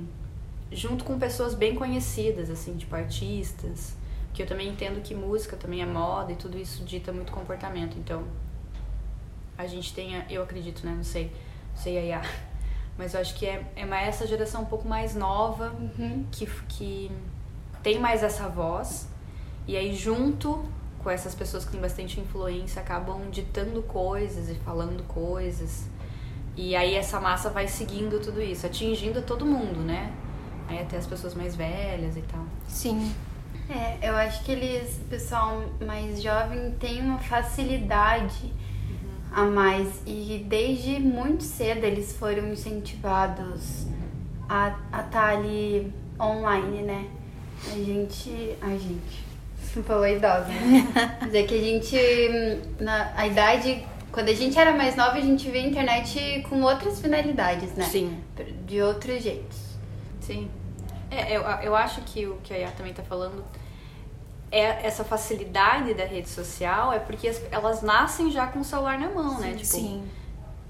junto 0.71 1.05
com 1.05 1.17
pessoas 1.17 1.53
bem 1.53 1.73
conhecidas, 1.73 2.49
assim, 2.49 2.75
tipo 2.75 2.93
artistas, 2.93 3.95
que 4.33 4.43
eu 4.43 4.45
também 4.45 4.67
entendo 4.67 5.01
que 5.01 5.15
música 5.15 5.55
também 5.55 5.81
é 5.81 5.85
moda 5.85 6.33
e 6.33 6.35
tudo 6.35 6.57
isso 6.57 6.83
dita 6.83 7.13
muito 7.13 7.31
comportamento. 7.31 7.97
Então, 7.97 8.23
a 9.57 9.65
gente 9.65 9.93
tem, 9.93 10.21
eu 10.29 10.43
acredito, 10.43 10.85
né? 10.85 10.93
Não 10.95 11.03
sei, 11.03 11.31
não 11.73 11.81
sei 11.81 11.97
aí, 11.97 12.21
mas 12.97 13.13
eu 13.13 13.21
acho 13.21 13.33
que 13.35 13.45
é, 13.45 13.63
é 13.75 13.85
mais 13.85 14.09
essa 14.09 14.27
geração 14.27 14.63
um 14.63 14.65
pouco 14.65 14.87
mais 14.87 15.15
nova 15.15 15.73
Uhum. 15.97 16.25
que, 16.29 16.45
que 16.67 17.09
tem 17.81 17.99
mais 17.99 18.21
essa 18.21 18.49
voz 18.49 19.07
e 19.65 19.77
aí 19.77 19.95
junto 19.95 20.65
com 21.03 21.09
essas 21.09 21.33
pessoas 21.35 21.65
que 21.65 21.71
têm 21.71 21.81
bastante 21.81 22.19
influência 22.19 22.81
acabam 22.81 23.29
ditando 23.29 23.81
coisas 23.83 24.49
e 24.49 24.55
falando 24.55 25.03
coisas 25.07 25.85
e 26.57 26.75
aí 26.75 26.95
essa 26.95 27.19
massa 27.19 27.51
vai 27.51 27.67
seguindo 27.67 28.19
tudo 28.19 28.41
isso, 28.41 28.65
atingindo 28.65 29.21
todo 29.21 29.45
mundo, 29.45 29.79
né? 29.79 30.11
Aí 30.67 30.79
até 30.79 30.97
as 30.97 31.05
pessoas 31.05 31.35
mais 31.35 31.55
velhas 31.55 32.17
e 32.17 32.21
tal. 32.23 32.43
Sim. 32.67 33.13
É, 33.69 34.09
eu 34.09 34.15
acho 34.15 34.43
que 34.43 34.51
eles, 34.51 34.97
o 34.97 35.05
pessoal 35.05 35.63
mais 35.85 36.21
jovem, 36.21 36.71
tem 36.79 37.01
uma 37.01 37.19
facilidade 37.19 38.51
a 39.31 39.43
mais 39.43 40.01
e 40.05 40.43
desde 40.49 40.99
muito 40.99 41.43
cedo 41.43 41.83
eles 41.83 42.17
foram 42.17 42.47
incentivados 42.51 43.85
a 44.49 44.75
estar 44.99 45.37
ali 45.37 45.93
online, 46.19 46.81
né? 46.81 47.07
A 47.71 47.75
gente. 47.75 48.57
A 48.61 48.69
gente. 48.69 49.27
Falou 49.85 50.07
idosa, 50.07 50.45
né? 50.47 50.87
Mas 51.21 51.33
é 51.33 51.43
que 51.43 51.53
a 51.53 51.61
gente. 51.61 51.95
Na 52.79 53.11
a 53.15 53.27
idade. 53.27 53.85
Quando 54.11 54.29
a 54.29 54.33
gente 54.33 54.57
era 54.57 54.71
mais 54.75 54.95
nova, 54.95 55.17
a 55.17 55.21
gente 55.21 55.49
via 55.51 55.61
a 55.61 55.65
internet 55.65 56.43
com 56.49 56.61
outras 56.63 56.99
finalidades, 56.99 57.73
né? 57.73 57.85
Sim. 57.85 58.17
De 58.65 58.81
outros 58.81 59.21
jeitos. 59.21 59.57
Sim. 60.19 60.49
É, 61.11 61.37
eu, 61.37 61.41
eu 61.43 61.75
acho 61.75 62.01
que 62.01 62.25
o 62.25 62.37
que 62.43 62.53
a 62.53 62.57
Yá 62.57 62.71
também 62.71 62.93
tá 62.93 63.03
falando 63.03 63.43
é 64.51 64.85
essa 64.87 65.03
facilidade 65.03 65.93
da 65.93 66.05
rede 66.05 66.29
social 66.29 66.91
é 66.93 66.99
porque 66.99 67.27
as- 67.27 67.41
elas 67.51 67.81
nascem 67.81 68.31
já 68.31 68.47
com 68.47 68.59
o 68.59 68.63
celular 68.63 68.97
na 68.97 69.09
mão, 69.09 69.39
né? 69.39 69.51
Tipo, 69.51 69.65
Sim. 69.65 70.03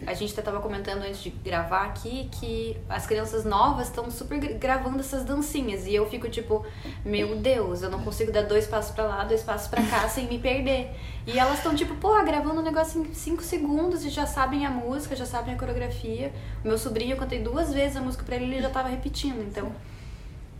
A 0.05 0.13
gente 0.13 0.31
até 0.33 0.43
tava 0.43 0.59
comentando 0.61 1.01
antes 1.03 1.21
de 1.23 1.29
gravar 1.31 1.85
aqui 1.85 2.29
que 2.39 2.77
as 2.87 3.07
crianças 3.07 3.43
novas 3.43 3.87
estão 3.87 4.11
super 4.11 4.39
gra- 4.39 4.53
gravando 4.53 4.99
essas 4.99 5.23
dancinhas 5.25 5.87
e 5.87 5.95
eu 5.95 6.07
fico 6.07 6.29
tipo, 6.29 6.63
meu 7.03 7.35
Deus, 7.37 7.81
eu 7.81 7.89
não 7.89 8.03
consigo 8.03 8.31
dar 8.31 8.43
dois 8.43 8.67
passos 8.67 8.91
pra 8.91 9.05
lá, 9.05 9.23
dois 9.23 9.41
passos 9.41 9.67
pra 9.67 9.81
cá 9.81 10.07
sem 10.07 10.27
me 10.27 10.37
perder. 10.37 10.91
E 11.25 11.37
elas 11.39 11.57
estão 11.57 11.73
tipo, 11.75 11.95
pô, 11.95 12.13
gravando 12.23 12.59
um 12.61 12.63
negócio 12.63 13.01
em 13.01 13.13
cinco 13.13 13.41
segundos 13.43 14.05
e 14.05 14.09
já 14.09 14.25
sabem 14.27 14.65
a 14.65 14.69
música, 14.69 15.15
já 15.15 15.25
sabem 15.25 15.55
a 15.55 15.57
coreografia. 15.57 16.31
O 16.63 16.67
meu 16.67 16.77
sobrinho, 16.77 17.13
eu 17.13 17.17
cantei 17.17 17.39
duas 17.41 17.73
vezes 17.73 17.97
a 17.97 18.01
música 18.01 18.23
pra 18.23 18.35
ele 18.35 18.45
ele 18.45 18.61
já 18.61 18.69
tava 18.69 18.87
repetindo. 18.89 19.41
Então, 19.41 19.71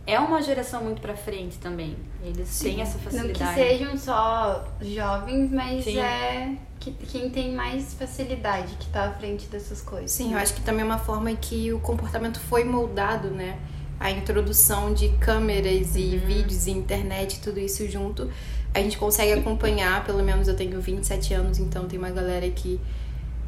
é 0.08 0.18
uma 0.18 0.40
geração 0.40 0.82
muito 0.82 1.02
pra 1.02 1.14
frente 1.14 1.58
também. 1.58 1.94
Eles 2.24 2.58
têm 2.58 2.80
essa 2.80 2.94
Não 2.96 2.98
que 2.98 3.04
facilidade. 3.10 3.54
sejam 3.54 3.98
só 3.98 4.64
jovens, 4.80 5.50
mas 5.50 5.84
Sim. 5.84 5.98
é 5.98 6.56
que, 6.80 6.92
quem 6.92 7.28
tem 7.28 7.52
mais 7.54 7.92
facilidade 7.92 8.74
que 8.80 8.86
tá 8.88 9.04
à 9.04 9.12
frente 9.12 9.46
dessas 9.48 9.82
coisas. 9.82 10.10
Sim, 10.10 10.32
eu 10.32 10.38
acho 10.38 10.54
que 10.54 10.62
também 10.62 10.80
é 10.80 10.84
uma 10.84 10.96
forma 10.98 11.30
que 11.36 11.70
o 11.74 11.78
comportamento 11.80 12.40
foi 12.40 12.64
moldado, 12.64 13.28
né? 13.28 13.58
A 14.00 14.10
introdução 14.10 14.94
de 14.94 15.10
câmeras 15.18 15.94
e 15.94 16.16
vídeos 16.16 16.66
e 16.66 16.70
internet, 16.70 17.40
tudo 17.40 17.60
isso 17.60 17.86
junto. 17.86 18.30
A 18.72 18.80
gente 18.80 18.96
consegue 18.96 19.34
acompanhar, 19.34 20.04
pelo 20.06 20.22
menos 20.22 20.48
eu 20.48 20.56
tenho 20.56 20.80
27 20.80 21.34
anos, 21.34 21.58
então 21.58 21.86
tem 21.86 21.98
uma 21.98 22.10
galera 22.10 22.48
que 22.48 22.80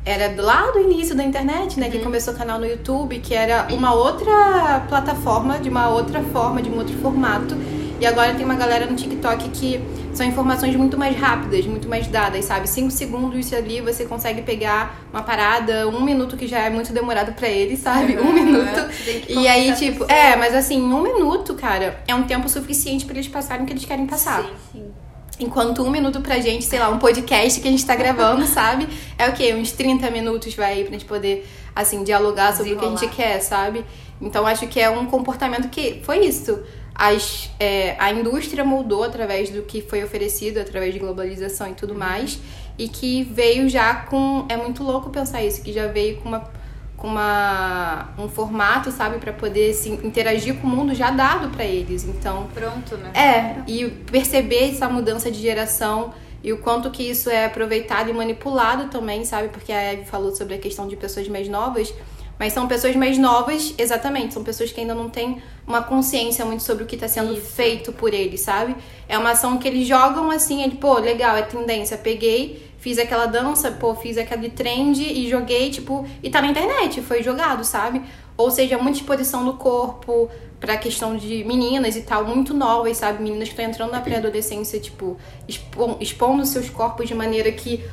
era 0.04 0.35
lá 0.40 0.71
do 0.71 0.78
início 0.78 1.14
da 1.14 1.23
internet, 1.23 1.78
né? 1.78 1.90
Que 1.90 1.99
começou 1.99 2.35
o 2.35 2.37
canal 2.37 2.59
no 2.59 2.66
YouTube, 2.66 3.19
que 3.19 3.35
era 3.35 3.66
uma 3.73 3.92
outra 3.92 4.85
plataforma, 4.88 5.59
de 5.59 5.69
uma 5.69 5.88
outra 5.88 6.23
forma, 6.23 6.62
de 6.62 6.71
um 6.71 6.78
outro 6.78 6.97
formato. 6.99 7.54
E 8.00 8.07
agora 8.07 8.33
tem 8.33 8.47
uma 8.47 8.54
galera 8.54 8.87
no 8.87 8.97
TikTok 8.97 9.50
que 9.50 9.78
são 10.14 10.25
informações 10.25 10.75
muito 10.75 10.97
mais 10.97 11.14
rápidas, 11.14 11.66
muito 11.66 11.87
mais 11.87 12.07
dadas, 12.07 12.47
sabe? 12.47 12.66
Cinco 12.66 12.90
segundos 12.90 13.52
ali 13.52 13.83
você 13.83 14.07
consegue 14.07 14.40
pegar 14.40 14.99
uma 15.12 15.23
parada, 15.23 15.87
um 15.87 16.02
minuto 16.02 16.35
que 16.35 16.47
já 16.47 16.61
é 16.61 16.71
muito 16.71 16.95
demorado 16.95 17.33
pra 17.33 17.47
ele, 17.47 17.76
sabe? 17.76 18.19
Um 18.19 18.33
minuto. 18.33 18.88
Que 19.04 19.35
E 19.35 19.47
aí, 19.47 19.75
tipo, 19.75 20.11
é, 20.11 20.35
mas 20.35 20.54
assim, 20.54 20.83
um 20.83 21.02
minuto, 21.02 21.54
cara, 21.54 22.02
é 22.09 22.14
um 22.14 22.23
tempo 22.23 22.49
suficiente 22.49 23.04
pra 23.04 23.14
eles 23.14 23.28
passarem 23.28 23.64
o 23.64 23.66
que 23.66 23.73
eles 23.75 23.85
querem 23.85 24.07
passar. 24.07 24.42
Sim. 24.42 24.50
Sim. 24.73 25.10
Enquanto 25.40 25.82
um 25.82 25.90
minuto 25.90 26.20
pra 26.20 26.38
gente, 26.38 26.64
sei 26.64 26.78
lá, 26.78 26.88
um 26.90 26.99
podcast 26.99 27.61
que 27.61 27.66
a 27.66 27.70
gente 27.70 27.85
tá 27.85 27.97
gravando, 27.97 28.44
sabe? 28.47 28.87
É 29.18 29.28
o 29.28 29.32
quê? 29.32 29.54
Uns 29.54 29.73
30 29.73 30.11
minutos 30.11 30.54
vai 30.54 30.75
aí 30.75 30.82
pra 30.85 30.92
gente 30.92 31.06
poder, 31.06 31.49
assim, 31.75 32.04
dialogar 32.04 32.54
sobre 32.54 32.75
o 32.75 32.78
que 32.78 32.85
a 32.85 32.88
gente 32.90 33.09
quer, 33.09 33.40
sabe? 33.40 33.85
Então 34.20 34.47
acho 34.47 34.66
que 34.66 34.78
é 34.78 34.90
um 34.90 35.06
comportamento 35.06 35.68
que 35.68 36.00
foi 36.04 36.26
isso. 36.26 36.62
As, 36.94 37.50
é, 37.59 37.97
a 37.99 38.12
indústria 38.12 38.62
moldou 38.62 39.02
através 39.02 39.49
do 39.49 39.62
que 39.62 39.80
foi 39.80 40.04
oferecido, 40.04 40.59
através 40.59 40.92
de 40.92 40.99
globalização 40.99 41.68
e 41.68 41.73
tudo 41.75 41.94
mais, 41.94 42.38
e 42.76 42.88
que 42.88 43.23
veio 43.23 43.68
já 43.70 43.94
com. 43.94 44.44
É 44.50 44.56
muito 44.56 44.82
louco 44.82 45.09
pensar 45.09 45.42
isso, 45.42 45.62
que 45.62 45.73
já 45.73 45.87
veio 45.87 46.18
com 46.18 46.28
uma. 46.28 46.60
Com 47.00 47.09
uma, 47.09 48.11
um 48.19 48.28
formato, 48.28 48.92
sabe, 48.92 49.19
Pra 49.19 49.33
poder 49.33 49.73
se 49.75 49.88
interagir 49.88 50.54
com 50.61 50.66
o 50.66 50.71
mundo 50.71 50.95
já 50.95 51.11
dado 51.11 51.49
pra 51.49 51.64
eles. 51.64 52.04
Então, 52.04 52.47
Pronto, 52.54 52.97
né? 52.99 53.11
é, 53.14 53.62
e 53.66 53.88
perceber 53.88 54.71
essa 54.71 54.88
mudança 54.88 55.30
de 55.30 55.40
geração 55.40 56.12
e 56.45 56.52
o 56.52 56.59
quanto 56.59 56.90
que 56.90 57.02
isso 57.02 57.28
é 57.28 57.47
aproveitado 57.47 58.09
e 58.11 58.12
manipulado 58.12 58.88
também, 58.88 59.25
sabe? 59.25 59.49
Porque 59.49 59.73
a 59.73 59.80
Eve 59.92 60.04
falou 60.04 60.35
sobre 60.37 60.54
a 60.54 60.59
questão 60.59 60.87
de 60.87 60.97
pessoas 60.97 61.26
mais 61.28 61.49
novas, 61.49 61.92
mas 62.38 62.54
são 62.54 62.66
pessoas 62.66 62.97
mais 62.97 63.19
novas, 63.19 63.75
exatamente, 63.76 64.33
são 64.33 64.42
pessoas 64.42 64.73
que 64.73 64.80
ainda 64.80 64.95
não 64.95 65.11
têm 65.11 65.42
uma 65.66 65.83
consciência 65.83 66.45
muito 66.47 66.62
sobre 66.62 66.85
o 66.85 66.87
que 66.87 66.95
está 66.95 67.07
sendo 67.07 67.35
Isso. 67.35 67.42
feito 67.42 67.92
por 67.92 68.14
eles, 68.14 68.40
sabe? 68.40 68.75
É 69.07 69.19
uma 69.19 69.33
ação 69.33 69.59
que 69.59 69.69
eles 69.69 69.87
jogam 69.87 70.30
assim, 70.30 70.62
ele, 70.62 70.76
pô, 70.76 70.95
legal, 70.99 71.37
é 71.37 71.42
tendência, 71.42 71.99
peguei, 71.99 72.70
fiz 72.80 72.99
aquela 72.99 73.26
dança, 73.26 73.70
pô, 73.70 73.94
fiz 73.94 74.18
aquele 74.18 74.50
trend 74.50 75.00
e 75.02 75.28
joguei, 75.30 75.70
tipo, 75.70 76.04
e 76.22 76.28
tá 76.30 76.40
na 76.42 76.49
internet, 76.49 77.00
foi 77.02 77.22
jogado, 77.22 77.62
sabe? 77.62 78.02
Ou 78.37 78.50
seja, 78.50 78.76
muita 78.78 78.99
exposição 78.99 79.44
do 79.44 79.52
corpo 79.54 80.28
pra 80.58 80.76
questão 80.76 81.16
de 81.16 81.44
meninas 81.44 81.94
e 81.94 82.02
tal, 82.02 82.25
muito 82.25 82.52
novas, 82.54 82.96
sabe? 82.96 83.22
Meninas 83.22 83.49
que 83.49 83.54
estão 83.54 83.64
entrando 83.66 83.92
na 83.92 84.00
pré-adolescência, 84.00 84.80
tipo, 84.80 85.16
expo- 85.46 85.96
expondo 86.00 86.44
seus 86.46 86.68
corpos 86.70 87.06
de 87.06 87.14
maneira 87.14 87.52
que 87.52 87.84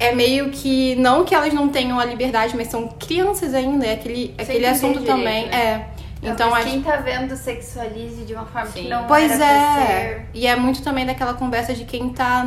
é 0.00 0.14
meio 0.14 0.50
que. 0.50 0.94
Não 0.96 1.24
que 1.24 1.34
elas 1.34 1.52
não 1.52 1.68
tenham 1.68 1.98
a 1.98 2.04
liberdade, 2.04 2.56
mas 2.56 2.68
são 2.68 2.86
crianças 2.88 3.52
ainda, 3.54 3.84
é 3.86 3.94
aquele, 3.94 4.34
aquele 4.38 4.66
assunto 4.66 5.00
direito, 5.00 5.06
também. 5.16 5.46
né? 5.48 5.56
É. 5.56 5.98
Então 6.20 6.34
Talvez 6.50 6.64
acho. 6.66 6.74
quem 6.74 6.82
tá 6.82 6.96
vendo 6.96 7.36
sexualize 7.36 8.24
de 8.24 8.34
uma 8.34 8.44
forma 8.44 8.66
Sim. 8.70 8.82
que 8.84 8.88
não 8.88 9.06
Pois 9.06 9.40
é. 9.40 10.26
E 10.34 10.46
é 10.48 10.56
muito 10.56 10.82
também 10.82 11.06
daquela 11.06 11.34
conversa 11.34 11.72
de 11.74 11.84
quem 11.84 12.08
tá. 12.10 12.44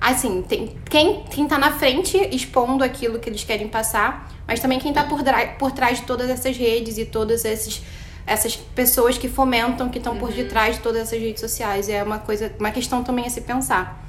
Assim, 0.00 0.42
tem, 0.42 0.76
quem, 0.88 1.24
quem 1.24 1.48
tá 1.48 1.58
na 1.58 1.72
frente 1.72 2.16
expondo 2.32 2.84
aquilo 2.84 3.18
que 3.18 3.28
eles 3.28 3.42
querem 3.42 3.66
passar, 3.66 4.32
mas 4.46 4.60
também 4.60 4.78
quem 4.78 4.92
tá 4.92 5.04
por, 5.04 5.20
por 5.58 5.72
trás 5.72 5.98
de 5.98 6.06
todas 6.06 6.30
essas 6.30 6.56
redes 6.56 6.98
e 6.98 7.04
todas 7.04 7.44
esses, 7.44 7.82
essas 8.24 8.56
pessoas 8.56 9.18
que 9.18 9.28
fomentam, 9.28 9.88
que 9.88 9.98
estão 9.98 10.16
por 10.16 10.32
detrás 10.32 10.76
de 10.76 10.82
todas 10.82 11.02
essas 11.02 11.20
redes 11.20 11.40
sociais. 11.40 11.88
É 11.88 12.02
uma 12.02 12.18
coisa, 12.18 12.52
uma 12.60 12.70
questão 12.70 13.02
também 13.02 13.26
a 13.26 13.30
se 13.30 13.40
pensar. 13.40 14.06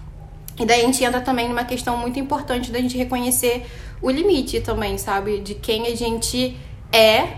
E 0.60 0.66
daí 0.66 0.82
a 0.82 0.86
gente 0.86 1.04
entra 1.04 1.22
também 1.22 1.48
numa 1.48 1.64
questão 1.64 1.98
muito 1.98 2.20
importante 2.20 2.70
da 2.70 2.80
gente 2.80 2.98
reconhecer 2.98 3.66
o 4.02 4.12
limite 4.12 4.60
também, 4.60 4.98
sabe? 4.98 5.40
De 5.40 5.56
quem 5.56 5.88
a 5.88 5.96
gente 5.96 6.56
é, 6.92 7.38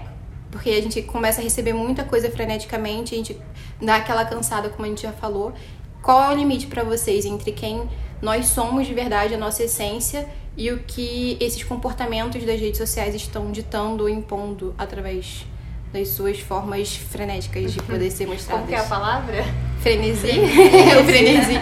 porque 0.51 0.71
a 0.71 0.81
gente 0.81 1.01
começa 1.03 1.39
a 1.39 1.43
receber 1.43 1.71
muita 1.71 2.03
coisa 2.03 2.29
freneticamente, 2.29 3.13
a 3.13 3.17
gente 3.17 3.39
dá 3.81 3.97
aquela 3.97 4.25
cansada, 4.25 4.69
como 4.69 4.85
a 4.85 4.89
gente 4.89 5.03
já 5.03 5.13
falou. 5.13 5.53
Qual 6.01 6.21
é 6.23 6.33
o 6.33 6.35
limite 6.35 6.65
pra 6.65 6.83
vocês 6.83 7.25
entre 7.25 7.51
quem 7.51 7.87
nós 8.21 8.47
somos 8.47 8.85
de 8.85 8.93
verdade, 8.93 9.33
a 9.33 9.37
nossa 9.37 9.63
essência, 9.63 10.27
e 10.55 10.69
o 10.71 10.79
que 10.79 11.37
esses 11.39 11.63
comportamentos 11.63 12.43
das 12.43 12.59
redes 12.59 12.77
sociais 12.77 13.15
estão 13.15 13.51
ditando 13.51 14.03
ou 14.03 14.09
impondo 14.09 14.75
através 14.77 15.45
das 15.93 16.09
suas 16.09 16.39
formas 16.39 16.95
frenéticas 16.95 17.73
de 17.73 17.81
poder 17.81 18.11
ser 18.11 18.27
mostradas? 18.27 18.65
Como 18.65 18.67
que 18.67 18.75
é 18.75 18.79
a 18.79 18.87
palavra? 18.87 19.43
Frenesi? 19.79 20.27
o 21.01 21.05
frenesi. 21.05 21.55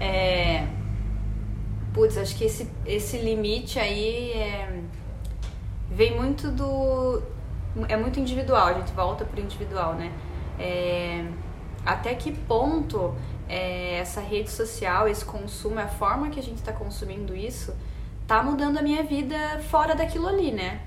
É... 0.00 0.66
Putz, 1.92 2.16
acho 2.16 2.36
que 2.36 2.44
esse, 2.44 2.68
esse 2.86 3.18
limite 3.18 3.78
aí 3.78 4.32
é... 4.32 4.80
vem 5.90 6.14
muito 6.16 6.50
do. 6.50 7.22
É 7.88 7.96
muito 7.96 8.20
individual, 8.20 8.68
a 8.68 8.72
gente 8.74 8.92
volta 8.92 9.24
pro 9.24 9.40
individual, 9.40 9.94
né? 9.94 10.12
É... 10.58 11.24
Até 11.84 12.14
que 12.14 12.32
ponto 12.32 13.14
é, 13.48 13.98
essa 13.98 14.20
rede 14.20 14.50
social, 14.50 15.08
esse 15.08 15.24
consumo, 15.24 15.78
a 15.78 15.88
forma 15.88 16.30
que 16.30 16.38
a 16.38 16.42
gente 16.42 16.62
tá 16.62 16.72
consumindo 16.72 17.34
isso, 17.34 17.74
tá 18.26 18.42
mudando 18.42 18.78
a 18.78 18.82
minha 18.82 19.02
vida 19.02 19.36
fora 19.70 19.94
daquilo 19.94 20.28
ali, 20.28 20.52
né? 20.52 20.82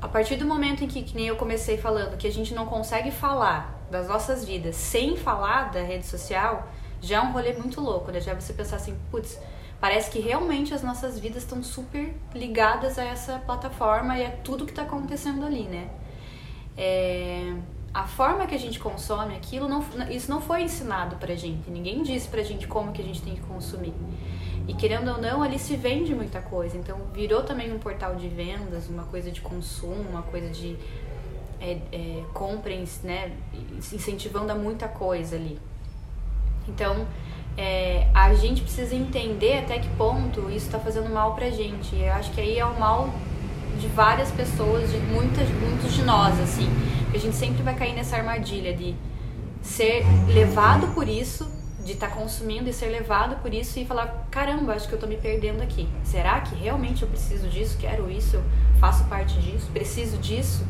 a 0.00 0.08
partir 0.08 0.36
do 0.36 0.46
momento 0.46 0.84
em 0.84 0.88
que, 0.88 1.02
que 1.02 1.16
nem 1.16 1.26
eu 1.26 1.36
comecei 1.36 1.78
falando, 1.78 2.16
que 2.16 2.26
a 2.26 2.32
gente 2.32 2.54
não 2.54 2.66
consegue 2.66 3.10
falar 3.10 3.76
das 3.90 4.08
nossas 4.08 4.44
vidas 4.44 4.76
sem 4.76 5.16
falar 5.16 5.72
da 5.72 5.80
rede 5.80 6.06
social, 6.06 6.68
já 7.00 7.16
é 7.16 7.20
um 7.20 7.32
rolê 7.32 7.52
muito 7.54 7.80
louco, 7.80 8.10
né? 8.10 8.20
Já 8.20 8.32
é 8.32 8.34
você 8.34 8.52
pensar 8.52 8.76
assim, 8.76 8.96
putz, 9.10 9.38
parece 9.80 10.10
que 10.10 10.20
realmente 10.20 10.74
as 10.74 10.82
nossas 10.82 11.18
vidas 11.18 11.42
estão 11.42 11.62
super 11.62 12.14
ligadas 12.34 12.98
a 12.98 13.04
essa 13.04 13.38
plataforma 13.40 14.18
e 14.18 14.24
a 14.24 14.30
tudo 14.30 14.64
que 14.64 14.72
está 14.72 14.82
acontecendo 14.82 15.44
ali, 15.44 15.64
né? 15.64 15.88
É, 16.76 17.54
a 17.96 18.06
forma 18.06 18.46
que 18.46 18.54
a 18.54 18.58
gente 18.58 18.78
consome 18.78 19.34
aquilo, 19.34 19.66
não, 19.66 19.82
isso 20.10 20.30
não 20.30 20.38
foi 20.38 20.60
ensinado 20.60 21.16
pra 21.16 21.34
gente. 21.34 21.70
Ninguém 21.70 22.02
disse 22.02 22.28
pra 22.28 22.42
gente 22.42 22.68
como 22.68 22.92
que 22.92 23.00
a 23.00 23.04
gente 23.04 23.22
tem 23.22 23.34
que 23.34 23.40
consumir. 23.40 23.94
E 24.68 24.74
querendo 24.74 25.12
ou 25.12 25.18
não, 25.18 25.42
ali 25.42 25.58
se 25.58 25.76
vende 25.76 26.14
muita 26.14 26.42
coisa. 26.42 26.76
Então 26.76 26.98
virou 27.14 27.42
também 27.42 27.72
um 27.72 27.78
portal 27.78 28.14
de 28.14 28.28
vendas, 28.28 28.86
uma 28.90 29.04
coisa 29.04 29.30
de 29.30 29.40
consumo, 29.40 30.04
uma 30.10 30.20
coisa 30.20 30.50
de 30.50 30.76
é, 31.58 31.78
é, 31.90 32.22
né? 33.02 33.32
Incentivando 33.78 34.52
a 34.52 34.54
muita 34.54 34.86
coisa 34.88 35.36
ali. 35.36 35.58
Então 36.68 37.06
é, 37.56 38.08
a 38.12 38.34
gente 38.34 38.60
precisa 38.60 38.94
entender 38.94 39.60
até 39.60 39.78
que 39.78 39.88
ponto 39.96 40.50
isso 40.50 40.66
está 40.66 40.78
fazendo 40.78 41.08
mal 41.08 41.34
pra 41.34 41.48
gente. 41.48 41.96
E 41.96 42.04
eu 42.04 42.12
acho 42.12 42.30
que 42.32 42.42
aí 42.42 42.58
é 42.58 42.66
o 42.66 42.78
mal 42.78 43.08
de 43.76 43.86
várias 43.88 44.30
pessoas, 44.30 44.90
de 44.90 44.98
muitas, 44.98 45.48
muitos 45.48 45.92
de 45.92 46.02
nós, 46.02 46.38
assim. 46.40 46.68
A 47.14 47.18
gente 47.18 47.36
sempre 47.36 47.62
vai 47.62 47.74
cair 47.74 47.94
nessa 47.94 48.16
armadilha 48.16 48.74
de 48.74 48.94
ser 49.62 50.04
levado 50.28 50.88
por 50.94 51.08
isso 51.08 51.56
de 51.86 51.92
estar 51.92 52.08
tá 52.08 52.16
consumindo 52.16 52.68
e 52.68 52.72
ser 52.72 52.86
levado 52.86 53.36
por 53.36 53.54
isso 53.54 53.78
e 53.78 53.86
falar: 53.86 54.26
caramba, 54.30 54.74
acho 54.74 54.88
que 54.88 54.94
eu 54.94 54.98
tô 54.98 55.06
me 55.06 55.16
perdendo 55.16 55.62
aqui. 55.62 55.88
Será 56.02 56.40
que 56.40 56.54
realmente 56.56 57.02
eu 57.02 57.08
preciso 57.08 57.48
disso? 57.48 57.78
Quero 57.78 58.10
isso? 58.10 58.42
Faço 58.80 59.04
parte 59.04 59.38
disso? 59.40 59.70
Preciso 59.72 60.18
disso? 60.18 60.66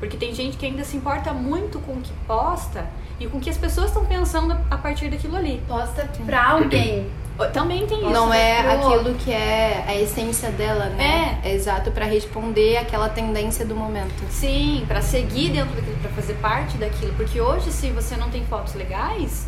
Porque 0.00 0.16
tem 0.16 0.34
gente 0.34 0.56
que 0.56 0.64
ainda 0.64 0.82
se 0.82 0.96
importa 0.96 1.32
muito 1.32 1.78
com 1.80 1.92
o 1.92 2.00
que 2.00 2.12
posta 2.26 2.86
e 3.20 3.26
com 3.26 3.38
o 3.38 3.40
que 3.40 3.50
as 3.50 3.58
pessoas 3.58 3.88
estão 3.88 4.04
pensando 4.06 4.56
a 4.70 4.78
partir 4.78 5.10
daquilo 5.10 5.36
ali. 5.36 5.62
Posta 5.68 6.08
pra 6.24 6.52
alguém. 6.52 7.10
Também 7.46 7.86
tem 7.86 8.00
isso. 8.00 8.10
Não 8.10 8.34
é 8.34 8.60
aquilo 8.74 9.14
que 9.14 9.32
é 9.32 9.84
a 9.86 9.94
essência 9.94 10.50
dela, 10.50 10.86
né? 10.86 11.40
É. 11.44 11.50
é 11.50 11.54
exato 11.54 11.90
para 11.92 12.04
responder 12.04 12.76
aquela 12.76 13.08
tendência 13.08 13.64
do 13.64 13.76
momento. 13.76 14.24
Sim, 14.28 14.84
para 14.88 15.00
seguir 15.00 15.50
dentro 15.50 15.74
daquilo, 15.74 15.96
para 15.98 16.10
fazer 16.10 16.34
parte 16.34 16.76
daquilo. 16.76 17.14
Porque 17.14 17.40
hoje, 17.40 17.70
se 17.70 17.90
você 17.90 18.16
não 18.16 18.28
tem 18.28 18.44
fotos 18.46 18.74
legais, 18.74 19.46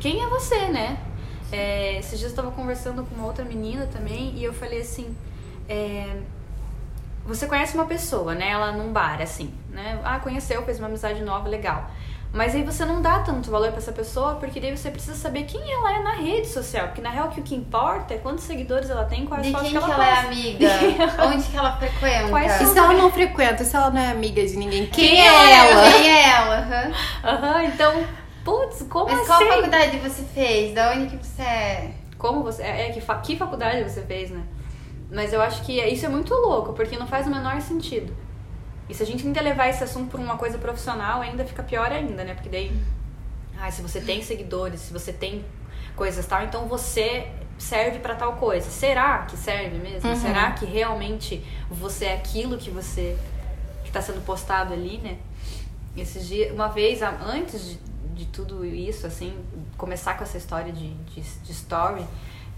quem 0.00 0.22
é 0.22 0.28
você, 0.28 0.68
né? 0.68 0.98
É, 1.52 1.98
esses 1.98 2.18
dias 2.18 2.32
eu 2.32 2.36
estava 2.36 2.50
conversando 2.50 3.04
com 3.04 3.14
uma 3.14 3.26
outra 3.26 3.44
menina 3.44 3.86
também 3.86 4.32
e 4.36 4.42
eu 4.42 4.52
falei 4.52 4.80
assim: 4.80 5.14
é, 5.68 6.16
você 7.24 7.46
conhece 7.46 7.74
uma 7.74 7.86
pessoa, 7.86 8.34
né? 8.34 8.50
Ela 8.50 8.72
num 8.72 8.92
bar, 8.92 9.20
assim, 9.22 9.52
né? 9.70 10.00
Ah, 10.02 10.18
conheceu, 10.18 10.64
fez 10.64 10.78
uma 10.78 10.88
amizade 10.88 11.22
nova, 11.22 11.48
legal. 11.48 11.90
Mas 12.32 12.54
aí 12.54 12.62
você 12.62 12.84
não 12.84 13.02
dá 13.02 13.18
tanto 13.18 13.50
valor 13.50 13.70
para 13.70 13.78
essa 13.78 13.90
pessoa, 13.90 14.36
porque 14.36 14.60
daí 14.60 14.76
você 14.76 14.88
precisa 14.88 15.16
saber 15.16 15.42
quem 15.44 15.60
ela 15.72 15.96
é 15.96 16.02
na 16.02 16.12
rede 16.12 16.46
social. 16.46 16.86
Porque 16.86 17.02
na 17.02 17.10
real 17.10 17.28
que 17.28 17.40
o 17.40 17.42
que 17.42 17.56
importa 17.56 18.14
é 18.14 18.18
quantos 18.18 18.44
seguidores 18.44 18.88
ela 18.88 19.04
tem, 19.04 19.26
quais 19.26 19.46
de 19.46 19.50
fotos 19.50 19.68
quem 19.68 19.78
que 19.78 19.84
ela, 19.84 19.86
que 19.86 20.00
ela 20.00 20.06
é 20.06 20.26
amiga, 20.26 20.68
onde 21.26 21.42
que 21.42 21.56
ela 21.56 21.76
frequenta. 21.76 22.28
Quais 22.28 22.60
e 22.60 22.66
se 22.66 22.78
ela 22.78 22.92
não 22.92 23.10
frequenta, 23.10 23.64
se 23.64 23.74
ela 23.74 23.90
não 23.90 24.00
é 24.00 24.10
amiga 24.10 24.46
de 24.46 24.56
ninguém, 24.56 24.86
quem, 24.86 25.08
quem 25.08 25.20
é, 25.20 25.26
é 25.26 25.52
ela? 25.52 25.90
Quem 25.90 26.08
é 26.08 26.30
ela? 26.30 26.90
Aham, 27.24 27.54
uhum. 27.56 27.62
então 27.62 28.06
Putz, 28.44 28.82
como 28.88 29.06
Mas 29.06 29.18
assim? 29.18 29.26
qual 29.26 29.40
faculdade 29.40 29.98
você 29.98 30.22
fez? 30.22 30.74
Da 30.74 30.92
onde 30.92 31.16
que 31.16 31.24
você 31.24 31.42
é? 31.42 31.94
Como 32.16 32.42
você. 32.42 32.62
É, 32.62 32.88
é 32.88 32.90
que, 32.90 33.00
fa... 33.00 33.16
que 33.18 33.36
faculdade 33.36 33.82
você 33.82 34.02
fez, 34.02 34.30
né? 34.30 34.42
Mas 35.10 35.32
eu 35.32 35.40
acho 35.40 35.62
que 35.62 35.80
isso 35.80 36.06
é 36.06 36.08
muito 36.08 36.32
louco, 36.34 36.72
porque 36.72 36.96
não 36.96 37.06
faz 37.06 37.26
o 37.26 37.30
menor 37.30 37.60
sentido. 37.60 38.14
E 38.90 38.94
se 38.94 39.04
a 39.04 39.06
gente 39.06 39.24
ainda 39.24 39.40
levar 39.40 39.68
esse 39.68 39.84
assunto 39.84 40.10
por 40.10 40.18
uma 40.18 40.36
coisa 40.36 40.58
profissional, 40.58 41.20
ainda 41.22 41.44
fica 41.44 41.62
pior 41.62 41.92
ainda, 41.92 42.24
né? 42.24 42.34
Porque 42.34 42.48
daí. 42.48 42.76
Ah, 43.60 43.70
se 43.70 43.82
você 43.82 44.00
tem 44.00 44.20
seguidores, 44.20 44.80
se 44.80 44.92
você 44.92 45.12
tem 45.12 45.44
coisas 45.94 46.26
tal, 46.26 46.42
então 46.42 46.66
você 46.66 47.28
serve 47.56 48.00
para 48.00 48.16
tal 48.16 48.32
coisa. 48.32 48.68
Será 48.68 49.18
que 49.26 49.36
serve 49.36 49.78
mesmo? 49.78 50.08
Uhum. 50.08 50.16
Será 50.16 50.50
que 50.52 50.64
realmente 50.64 51.44
você 51.70 52.06
é 52.06 52.14
aquilo 52.14 52.58
que 52.58 52.70
você 52.70 53.16
que 53.82 53.88
está 53.88 54.02
sendo 54.02 54.24
postado 54.24 54.72
ali, 54.72 54.98
né? 54.98 55.18
Esses 55.96 56.26
dias, 56.26 56.52
uma 56.52 56.68
vez 56.68 57.00
antes 57.02 57.64
de, 57.64 57.78
de 58.14 58.26
tudo 58.26 58.64
isso, 58.64 59.06
assim, 59.06 59.34
começar 59.76 60.14
com 60.14 60.24
essa 60.24 60.38
história 60.38 60.72
de, 60.72 60.94
de, 60.94 61.20
de 61.20 61.52
story, 61.52 62.04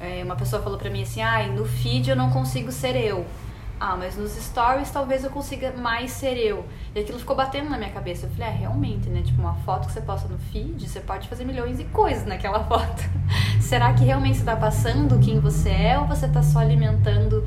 é, 0.01 0.23
uma 0.25 0.37
pessoa 0.37 0.63
falou 0.63 0.79
pra 0.79 0.89
mim 0.89 1.03
assim, 1.03 1.21
ai, 1.21 1.47
ah, 1.47 1.49
no 1.49 1.67
feed 1.67 2.09
eu 2.11 2.17
não 2.17 2.31
consigo 2.31 2.73
ser 2.73 2.97
eu. 2.97 3.27
Ah, 3.85 3.97
mas 3.97 4.17
nos 4.17 4.37
stories 4.37 4.93
talvez 4.93 5.25
eu 5.25 5.31
consiga 5.31 5.73
mais 5.73 6.13
ser 6.13 6.37
eu. 6.37 6.65
E 6.95 7.01
aquilo 7.01 7.19
ficou 7.19 7.35
batendo 7.35 7.69
na 7.69 7.77
minha 7.77 7.91
cabeça. 7.91 8.27
Eu 8.27 8.31
falei, 8.31 8.47
é, 8.47 8.51
realmente, 8.53 9.09
né? 9.09 9.23
Tipo, 9.23 9.41
uma 9.41 9.55
foto 9.55 9.89
que 9.89 9.93
você 9.93 10.01
posta 10.01 10.29
no 10.29 10.39
feed, 10.39 10.89
você 10.89 11.01
pode 11.01 11.29
fazer 11.29 11.45
milhões 11.45 11.79
de 11.79 11.85
coisas 11.87 12.25
naquela 12.25 12.63
foto. 12.71 13.03
Será 13.61 13.93
que 13.93 14.05
realmente 14.05 14.39
você 14.39 14.45
tá 14.45 14.55
passando 14.55 15.19
quem 15.19 15.41
você 15.41 15.71
é 15.71 15.99
ou 15.99 16.07
você 16.07 16.29
tá 16.29 16.45
só 16.45 16.61
alimentando 16.61 17.45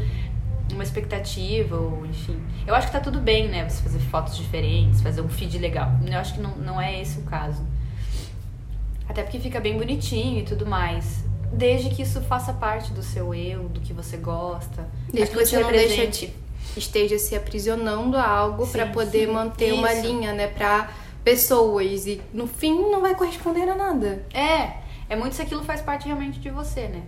uma 0.73 0.83
expectativa, 0.83 1.77
ou 1.77 2.05
enfim. 2.05 2.37
Eu 2.67 2.75
acho 2.75 2.87
que 2.87 2.93
tá 2.93 2.99
tudo 2.99 3.21
bem, 3.21 3.47
né? 3.47 3.69
Você 3.69 3.81
fazer 3.81 3.99
fotos 3.99 4.35
diferentes, 4.35 5.01
fazer 5.01 5.21
um 5.21 5.29
feed 5.29 5.57
legal. 5.57 5.89
Eu 6.05 6.19
acho 6.19 6.33
que 6.33 6.41
não, 6.41 6.53
não 6.57 6.81
é 6.81 6.99
esse 7.01 7.17
o 7.17 7.23
caso. 7.23 7.65
Até 9.07 9.23
porque 9.23 9.39
fica 9.39 9.61
bem 9.61 9.77
bonitinho 9.77 10.39
e 10.39 10.43
tudo 10.43 10.65
mais. 10.65 11.23
Desde 11.55 11.89
que 11.89 12.01
isso 12.01 12.21
faça 12.21 12.53
parte 12.53 12.91
do 12.91 13.01
seu 13.01 13.33
eu, 13.33 13.69
do 13.69 13.79
que 13.79 13.93
você 13.93 14.17
gosta. 14.17 14.87
Desde 15.11 15.33
que 15.33 15.45
você 15.45 15.59
não 15.59 15.71
deixa 15.71 16.07
te, 16.07 16.35
esteja 16.75 17.17
se 17.17 17.35
aprisionando 17.35 18.17
a 18.17 18.27
algo 18.27 18.67
para 18.67 18.87
poder 18.87 19.27
sim, 19.27 19.33
manter 19.33 19.69
isso. 19.69 19.77
uma 19.77 19.93
linha, 19.93 20.33
né, 20.33 20.47
para 20.47 20.91
pessoas 21.23 22.05
e 22.05 22.21
no 22.33 22.45
fim 22.45 22.73
não 22.91 23.01
vai 23.01 23.15
corresponder 23.15 23.67
a 23.69 23.75
nada. 23.75 24.25
É, 24.33 24.77
é 25.09 25.15
muito 25.15 25.35
se 25.35 25.41
aquilo 25.41 25.63
faz 25.63 25.81
parte 25.81 26.05
realmente 26.05 26.39
de 26.39 26.49
você, 26.49 26.87
né? 26.87 27.03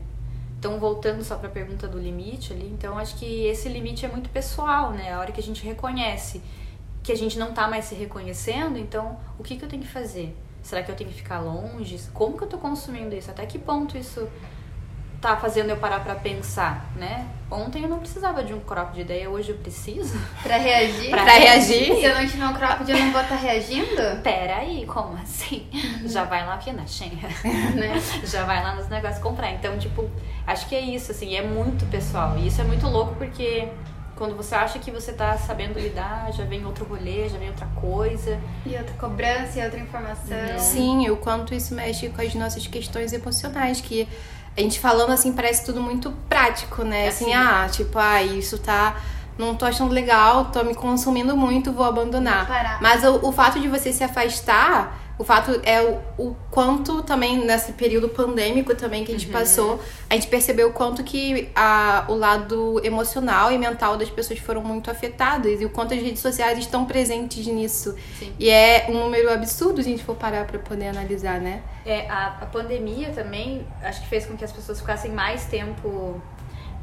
Então, 0.58 0.80
voltando 0.80 1.24
só 1.24 1.36
para 1.36 1.50
a 1.50 1.52
pergunta 1.52 1.88
do 1.88 2.00
limite 2.00 2.52
ali, 2.52 2.68
então 2.68 2.98
acho 2.98 3.16
que 3.18 3.46
esse 3.46 3.70
limite 3.70 4.06
é 4.06 4.10
muito 4.10 4.30
pessoal, 4.30 4.92
né? 4.92 5.14
A 5.14 5.20
hora 5.20 5.32
que 5.32 5.40
a 5.40 5.44
gente 5.44 5.64
reconhece 5.64 6.42
que 7.04 7.12
a 7.12 7.16
gente 7.16 7.38
não 7.38 7.54
tá 7.54 7.68
mais 7.68 7.86
se 7.86 7.96
reconhecendo, 7.96 8.78
então 8.78 9.18
o 9.38 9.44
que, 9.44 9.56
que 9.56 9.64
eu 9.64 9.70
tenho 9.70 9.84
que 9.84 9.88
fazer? 9.88 10.36
Será 10.68 10.84
que 10.84 10.92
eu 10.92 10.96
tenho 10.96 11.10
que 11.10 11.16
ficar 11.16 11.40
longe? 11.40 11.98
Como 12.14 12.38
que 12.38 12.44
eu 12.44 12.48
tô 12.50 12.58
consumindo 12.58 13.16
isso? 13.16 13.32
Até 13.32 13.46
que 13.46 13.58
ponto 13.58 13.98
isso 13.98 14.28
tá 15.22 15.38
fazendo 15.38 15.70
eu 15.70 15.78
parar 15.78 16.02
pra 16.02 16.14
pensar, 16.14 16.92
né? 16.94 17.26
Ontem 17.50 17.84
eu 17.84 17.88
não 17.88 18.00
precisava 18.00 18.44
de 18.44 18.54
um 18.54 18.60
crop 18.60 18.94
de 18.94 19.00
ideia, 19.00 19.30
hoje 19.30 19.52
eu 19.52 19.58
preciso. 19.60 20.20
Pra 20.44 20.58
reagir? 20.58 21.10
pra, 21.10 21.24
reagir. 21.24 21.96
Se 21.96 22.04
eu 22.04 22.14
não 22.14 22.28
tiver 22.28 22.46
um 22.46 22.54
crop 22.54 22.84
de 22.84 22.92
eu 22.92 23.00
não 23.00 23.14
vou 23.14 23.22
estar 23.22 23.38
tá 23.38 23.42
reagindo? 23.42 24.22
Pera 24.22 24.58
aí, 24.58 24.86
como 24.86 25.18
assim? 25.18 25.66
Já 26.06 26.26
vai 26.26 26.46
lá 26.46 26.56
aqui 26.56 26.74
na 26.74 26.86
Shenha, 26.86 27.30
né? 27.74 27.98
Já 28.26 28.44
vai 28.44 28.62
lá 28.62 28.76
nos 28.76 28.90
negócios 28.90 29.24
comprar. 29.24 29.54
Então, 29.54 29.80
tipo, 29.80 30.12
acho 30.46 30.68
que 30.68 30.76
é 30.76 30.82
isso, 30.82 31.14
assim, 31.14 31.34
é 31.34 31.42
muito 31.42 31.86
pessoal. 31.86 32.38
E 32.38 32.48
isso 32.48 32.60
é 32.60 32.66
muito 32.66 32.86
louco 32.88 33.16
porque 33.16 33.70
quando 34.18 34.36
você 34.36 34.56
acha 34.56 34.80
que 34.80 34.90
você 34.90 35.14
tá 35.14 35.38
sabendo 35.38 35.80
lidar, 35.80 36.32
já 36.34 36.44
vem 36.44 36.66
outro 36.66 36.84
rolê, 36.86 37.30
já 37.30 37.38
vem 37.38 37.50
outra 37.50 37.68
coisa. 37.80 38.40
E 38.66 38.76
outra 38.76 38.94
cobrança 39.00 39.60
e 39.60 39.64
outra 39.64 39.80
informação. 39.80 40.38
Uhum. 40.38 40.60
Sim, 40.60 41.10
o 41.10 41.18
quanto 41.18 41.54
isso 41.54 41.74
mexe 41.76 42.10
com 42.10 42.22
as 42.22 42.34
nossas 42.34 42.66
questões 42.66 43.14
emocionais, 43.14 43.80
que 43.80 44.08
a 44.58 44.62
gente 44.62 44.80
falando 44.80 45.12
assim 45.12 45.32
parece 45.32 45.64
tudo 45.64 45.82
muito 45.82 46.12
prático, 46.28 46.84
né? 46.84 47.06
É 47.06 47.08
assim, 47.10 47.32
assim, 47.32 47.34
ah, 47.34 47.70
tipo, 47.70 47.98
ah, 48.00 48.24
isso 48.24 48.58
tá. 48.58 48.96
Não 49.38 49.56
tô 49.56 49.66
achando 49.66 49.94
legal, 49.94 50.46
tô 50.46 50.64
me 50.64 50.74
consumindo 50.74 51.38
muito, 51.38 51.72
vou 51.72 51.86
abandonar. 51.86 52.80
Mas 52.82 53.04
o, 53.04 53.28
o 53.28 53.32
fato 53.32 53.60
de 53.60 53.68
você 53.68 53.94
se 53.94 54.04
afastar 54.04 55.07
o 55.20 55.24
fato 55.24 55.60
é 55.64 55.82
o, 55.82 56.00
o, 56.18 56.36
quanto 56.52 57.02
também 57.02 57.44
nesse 57.44 57.74
período 57.74 58.08
pandêmico 58.08 58.76
também 58.76 59.04
que 59.04 59.12
a 59.12 59.18
gente 59.18 59.28
uhum. 59.28 59.34
passou, 59.34 59.82
a 60.08 60.14
gente 60.14 60.28
percebeu 60.28 60.70
o 60.70 60.74
quanto 60.74 61.04
que 61.04 61.50
a, 61.56 62.06
o 62.08 62.16
lado 62.16 62.80
emocional 62.84 63.52
e 63.52 63.58
mental 63.58 63.98
das 63.98 64.10
pessoas 64.10 64.40
foram 64.40 64.64
muito 64.64 64.92
afetadas 64.92 65.60
e 65.60 65.66
o 65.66 65.70
quanto 65.70 65.96
as 65.96 66.02
redes 66.02 66.22
sociais 66.22 66.60
estão 66.60 66.86
presentes 66.86 67.48
nisso. 67.48 67.96
Sim. 68.20 68.32
E 68.38 68.50
é 68.50 68.86
um 68.90 68.94
número 68.94 69.32
absurdo 69.32 69.82
se 69.82 69.88
a 69.88 69.92
gente 69.92 70.04
for 70.04 70.16
parar 70.16 70.46
para 70.46 70.60
poder 70.60 70.90
analisar, 70.90 71.42
né? 71.42 71.64
É, 71.84 72.08
a, 72.10 72.38
a 72.42 72.46
pandemia 72.46 73.10
também 73.10 73.66
acho 73.82 74.02
que 74.02 74.08
fez 74.08 74.26
com 74.26 74.38
que 74.38 74.46
as 74.46 74.52
pessoas 74.52 74.80
ficassem 74.80 75.12
mais 75.12 75.46
tempo 75.46 76.22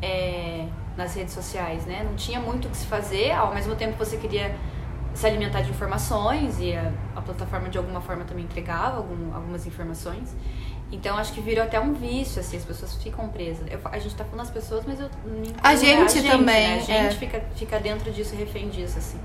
é, 0.03 0.67
nas 0.97 1.15
redes 1.15 1.35
sociais, 1.35 1.87
né? 1.87 2.05
Não 2.05 2.17
tinha 2.17 2.41
muito 2.41 2.67
o 2.67 2.71
que 2.71 2.77
se 2.77 2.87
fazer, 2.87 3.31
ao 3.31 3.55
mesmo 3.55 3.77
tempo 3.77 3.97
você 3.97 4.17
queria 4.17 4.57
se 5.15 5.27
alimentar 5.27 5.63
de 5.63 5.71
informações 5.71 6.59
e 6.59 6.75
a, 6.75 6.93
a 7.15 7.23
plataforma 7.23 7.69
de 7.69 7.79
alguma 7.79 8.01
forma 8.01 8.25
também 8.25 8.45
entregava 8.45 8.99
algum, 8.99 9.35
algumas 9.35 9.67
informações. 9.67 10.35
Então 10.93 11.17
acho 11.17 11.33
que 11.33 11.41
virou 11.41 11.65
até 11.65 11.81
um 11.81 11.93
vício, 11.95 12.41
assim, 12.41 12.57
as 12.57 12.65
pessoas 12.65 12.95
ficam 13.03 13.29
presas. 13.29 13.67
Eu, 13.71 13.81
a 13.85 13.99
gente 13.99 14.15
tá 14.15 14.25
falando 14.25 14.43
as 14.43 14.51
pessoas, 14.51 14.85
mas 14.87 15.01
eu 15.01 15.09
a 15.63 15.75
gente, 15.75 16.03
a 16.03 16.09
gente 16.09 16.31
também. 16.31 16.69
Né? 16.69 16.75
A 16.77 16.79
gente 16.81 16.91
é. 16.91 17.11
fica, 17.11 17.41
fica 17.55 17.81
dentro 17.81 18.13
disso, 18.13 18.37
refém 18.37 18.69
disso, 18.69 18.99
assim. 18.99 19.19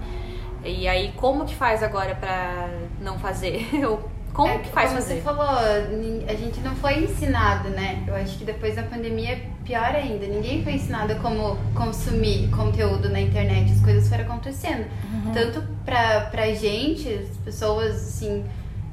E 0.63 0.88
aí, 0.88 1.13
como 1.15 1.45
que 1.45 1.56
faz 1.56 1.84
agora 1.84 2.15
pra 2.15 2.69
não 3.02 3.17
fazer? 3.17 3.69
Ou 3.86 4.10
Como 4.34 4.48
é, 4.48 4.60
que 4.60 4.70
faz 4.70 4.89
como 4.89 5.02
fazer? 5.02 5.15
você 5.15 5.22
falou, 5.22 5.48
a 5.48 6.34
gente 6.34 6.60
não 6.62 6.76
foi 6.76 7.04
ensinado, 7.04 7.70
né? 7.70 8.04
Eu 8.08 8.15
acho 8.15 8.38
que 8.38 8.46
depois 8.46 8.76
da 8.76 8.84
pandemia 8.84 9.34
é 9.34 9.46
pior 9.65 9.94
ainda. 9.96 10.26
Ninguém 10.26 10.63
foi 10.63 10.74
ensinado 10.74 11.15
como 11.15 11.58
consumir 11.74 12.50
conteúdo 12.50 13.10
na 13.10 13.20
internet. 13.20 13.72
As 13.72 13.82
coisas 13.82 14.08
foram 14.08 14.24
acontecendo. 14.24 14.86
Uhum. 15.12 15.32
Tanto 15.34 15.63
pra, 15.84 16.22
pra 16.32 16.54
gente, 16.54 17.10
as 17.10 17.38
pessoas, 17.38 17.96
assim, 17.96 18.46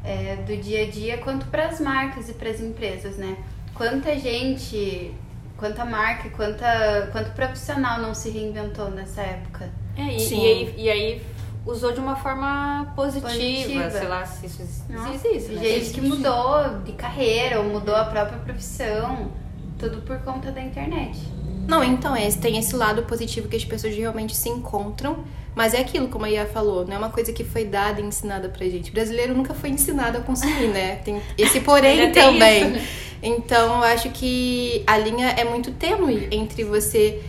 é, 0.04 0.36
do 0.46 0.56
dia 0.56 0.82
a 0.82 0.90
dia, 0.90 1.18
quanto 1.18 1.46
para 1.46 1.66
as 1.66 1.80
marcas 1.80 2.28
e 2.28 2.32
para 2.32 2.50
as 2.50 2.60
empresas, 2.60 3.16
né? 3.16 3.36
Quanta 3.74 4.18
gente, 4.18 5.14
quanta 5.56 5.84
marca, 5.84 6.28
quanta, 6.30 7.08
quanto 7.12 7.30
profissional 7.32 8.00
não 8.00 8.14
se 8.14 8.30
reinventou 8.30 8.90
nessa 8.90 9.20
época. 9.22 9.70
É, 9.96 10.16
e, 10.16 10.34
e, 10.34 10.46
aí, 10.46 10.74
e 10.76 10.90
aí 10.90 11.22
usou 11.66 11.92
de 11.92 11.98
uma 11.98 12.14
forma 12.14 12.92
positiva, 12.94 13.28
positiva. 13.28 13.90
sei 13.90 14.08
lá 14.08 14.24
se 14.24 14.46
isso 14.46 14.84
Nossa, 14.88 15.28
existe. 15.28 15.52
Né? 15.52 15.62
Gente 15.62 15.90
que 15.90 16.00
mudou 16.00 16.78
de 16.84 16.92
carreira 16.92 17.60
ou 17.60 17.64
mudou 17.66 17.94
a 17.94 18.04
própria 18.04 18.38
profissão, 18.38 19.32
tudo 19.78 20.00
por 20.02 20.18
conta 20.18 20.52
da 20.52 20.62
internet. 20.62 21.18
Não, 21.66 21.82
então, 21.82 22.14
é, 22.14 22.30
tem 22.30 22.56
esse 22.58 22.76
lado 22.76 23.02
positivo 23.02 23.48
que 23.48 23.56
as 23.56 23.64
pessoas 23.64 23.94
realmente 23.96 24.36
se 24.36 24.48
encontram, 24.48 25.24
mas 25.54 25.74
é 25.74 25.80
aquilo, 25.80 26.06
como 26.06 26.24
a 26.24 26.30
Ia 26.30 26.46
falou, 26.46 26.86
não 26.86 26.94
é 26.94 26.98
uma 26.98 27.10
coisa 27.10 27.32
que 27.32 27.42
foi 27.42 27.64
dada 27.64 28.00
e 28.00 28.04
ensinada 28.04 28.48
pra 28.48 28.64
gente. 28.66 28.90
O 28.90 28.94
brasileiro 28.94 29.34
nunca 29.34 29.52
foi 29.52 29.70
ensinado 29.70 30.18
a 30.18 30.20
consumir, 30.20 30.68
né? 30.68 30.96
Tem 31.04 31.20
esse 31.36 31.60
porém 31.60 32.12
também. 32.12 32.80
Então, 33.20 33.78
eu 33.78 33.82
acho 33.82 34.10
que 34.10 34.84
a 34.86 34.96
linha 34.98 35.30
é 35.30 35.44
muito 35.44 35.72
tênue 35.72 36.28
entre 36.30 36.62
você 36.62 37.20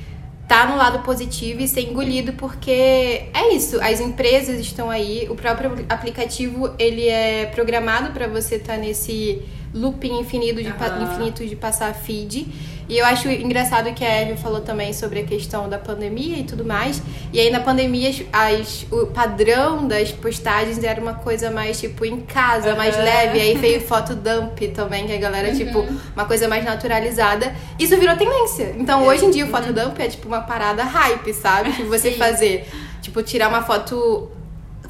tá 0.48 0.66
no 0.66 0.78
lado 0.78 1.00
positivo 1.00 1.62
e 1.62 1.68
ser 1.68 1.82
engolido 1.82 2.34
porque 2.34 2.72
é 3.34 3.54
isso, 3.54 3.82
as 3.82 4.00
empresas 4.00 4.60
estão 4.60 4.90
aí, 4.90 5.28
o 5.30 5.36
próprio 5.36 5.86
aplicativo 5.90 6.74
ele 6.80 7.08
é 7.08 7.48
programado 7.48 8.14
para 8.14 8.28
você 8.28 8.56
estar 8.56 8.76
tá 8.76 8.80
nesse 8.80 9.42
looping 9.74 10.20
infinito 10.20 10.64
de, 10.64 10.70
uhum. 10.70 11.04
infinito 11.04 11.46
de 11.46 11.56
passar 11.56 11.94
feed. 11.94 12.48
E 12.89 12.97
eu 12.97 13.06
acho 13.06 13.30
engraçado 13.30 13.93
que 13.93 14.04
a 14.04 14.21
Eve 14.21 14.38
falou 14.38 14.62
também 14.62 14.93
sobre 14.93 15.19
a 15.19 15.23
questão 15.23 15.67
da 15.67 15.78
pandemia 15.78 16.38
e 16.38 16.43
tudo 16.43 16.63
mais. 16.63 17.02
E 17.34 17.39
aí 17.39 17.50
na 17.50 17.60
pandemia 17.60 18.10
as, 18.32 18.86
o 18.89 19.08
padrão 19.08 19.86
das 19.88 20.12
postagens 20.12 20.82
era 20.82 21.02
uma 21.02 21.15
coisa 21.15 21.52
mais 21.52 21.80
tipo 21.80 22.06
em 22.06 22.21
casa, 22.21 22.71
uhum. 22.71 22.78
mais 22.78 22.95
leve. 22.95 23.39
E 23.39 23.41
aí 23.41 23.58
veio 23.58 23.82
foto 23.86 24.15
dump 24.15 24.60
também, 24.73 25.06
que 25.06 25.13
a 25.13 25.17
galera, 25.17 25.54
tipo, 25.54 25.80
uhum. 25.80 25.88
tipo, 25.88 26.02
uma 26.15 26.26
coisa 26.26 26.47
mais 26.47 26.63
naturalizada. 26.63 27.54
Isso 27.78 27.97
virou 27.97 28.15
tendência. 28.15 28.73
Então 28.78 29.06
hoje 29.06 29.26
em 29.26 29.32
dia 29.32 29.45
o 29.45 29.50
foto 29.50 29.73
dump 29.73 30.00
é 30.00 30.08
tipo 30.08 30.28
uma 30.28 30.41
parada 30.41 30.84
hype, 30.84 31.34
sabe? 31.34 31.73
Que 31.73 31.84
você 31.84 32.12
Sim. 32.12 32.17
fazer, 32.17 32.69
tipo, 33.02 33.21
tirar 33.21 33.50
uma 33.50 33.63
foto 33.63 34.32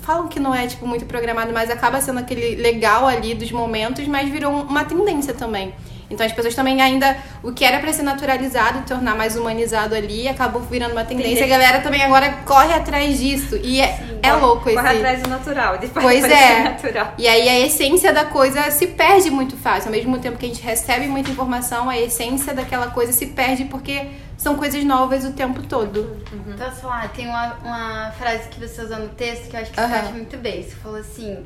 falam 0.02 0.30
que 0.30 0.40
não 0.40 0.56
é 0.56 0.66
tipo 0.68 0.88
muito 0.88 1.06
programado, 1.06 1.52
mas 1.52 1.70
acaba 1.70 2.00
sendo 2.00 2.20
aquele 2.20 2.56
legal 2.56 3.06
ali 3.06 3.34
dos 3.34 3.52
momentos, 3.52 4.08
mas 4.08 4.30
virou 4.30 4.54
uma 4.54 4.86
tendência 4.86 5.34
também. 5.34 5.74
Então 6.10 6.26
as 6.26 6.32
pessoas 6.32 6.56
também 6.56 6.82
ainda 6.82 7.18
o 7.44 7.52
que 7.52 7.66
era 7.66 7.80
para 7.80 7.92
ser 7.92 8.04
naturalizado, 8.04 8.82
tornar 8.88 9.16
mais 9.16 9.36
humanizado 9.36 9.94
ali, 9.94 10.28
acabou 10.28 10.62
virando 10.62 10.94
uma 10.94 11.04
tendência. 11.04 11.46
A 11.46 11.48
galera 11.48 11.82
também 11.82 12.02
agora 12.02 12.30
corre 12.46 12.74
atrás 12.74 13.20
disso 13.20 13.58
e 13.62 13.82
é, 13.82 13.94
Sim, 13.94 14.20
é 14.24 14.34
louco 14.34 14.64
corre 14.64 14.74
esse. 14.74 14.84
Corre 14.84 14.98
atrás 14.98 15.22
do 15.22 15.30
natural, 15.30 15.78
depois 15.78 16.06
pois 16.06 16.24
é. 16.32 16.64
Natural. 16.64 17.14
E 17.18 17.28
aí 17.28 17.50
a 17.50 17.60
essência 17.60 18.14
da 18.14 18.26
coisa 18.26 18.72
se 18.72 18.88
perde 18.88 19.30
muito 19.30 19.58
fácil. 19.58 19.90
Ao 19.90 19.96
mesmo 19.96 20.18
tempo 20.20 20.38
que 20.38 20.46
a 20.46 20.50
gente 20.50 20.62
recebe 20.62 21.08
muita 21.08 21.30
informação, 21.30 21.90
a 21.90 21.98
essência 21.98 22.54
daquela 22.54 22.88
coisa 22.88 23.12
se 23.12 23.28
perde 23.28 23.66
porque 23.66 24.08
são 24.38 24.56
coisas 24.56 24.84
novas 24.84 25.26
o 25.26 25.34
tempo 25.34 25.62
todo. 25.64 26.00
Uhum. 26.32 26.54
Então, 26.54 26.72
falar, 26.72 27.10
tem 27.10 27.28
uma, 27.28 27.56
uma 27.56 28.12
frase 28.12 28.48
que 28.50 28.60
você 28.60 28.82
usou 28.82 29.00
no 29.00 29.10
texto 29.10 29.50
que 29.50 29.56
eu 29.56 29.62
acho 29.62 29.72
que 29.72 29.80
você 29.80 29.86
uhum. 29.86 30.12
muito 30.14 30.38
bem. 30.38 30.64
Você 30.64 30.76
falou 30.76 31.00
assim: 31.00 31.44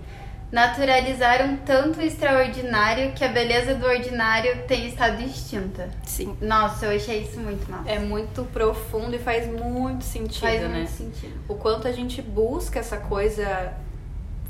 naturalizaram 0.52 1.58
tanto 1.66 2.00
o 2.00 2.02
extraordinário 2.02 3.14
que 3.14 3.24
a 3.24 3.30
beleza 3.30 3.74
do 3.74 3.86
ordinário 3.86 4.64
tem 4.68 4.88
estado 4.88 5.22
extinta. 5.24 5.90
Sim. 6.06 6.36
Nossa, 6.42 6.88
eu 6.88 6.96
achei 6.96 7.22
isso 7.22 7.40
muito 7.40 7.70
massa. 7.72 7.90
É 7.90 7.98
muito 7.98 8.44
profundo 8.52 9.16
e 9.16 9.20
faz 9.20 9.48
muito 9.48 10.04
sentido, 10.04 10.42
faz 10.42 10.62
né? 10.62 10.68
Muito 10.68 10.92
sentido. 10.92 11.34
O 11.48 11.56
quanto 11.56 11.88
a 11.88 11.92
gente 11.92 12.22
busca 12.22 12.80
essa 12.80 12.98
coisa 12.98 13.74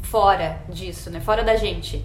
fora 0.01 0.59
disso, 0.67 1.11
né? 1.11 1.21
Fora 1.21 1.43
da 1.43 1.55
gente. 1.55 2.03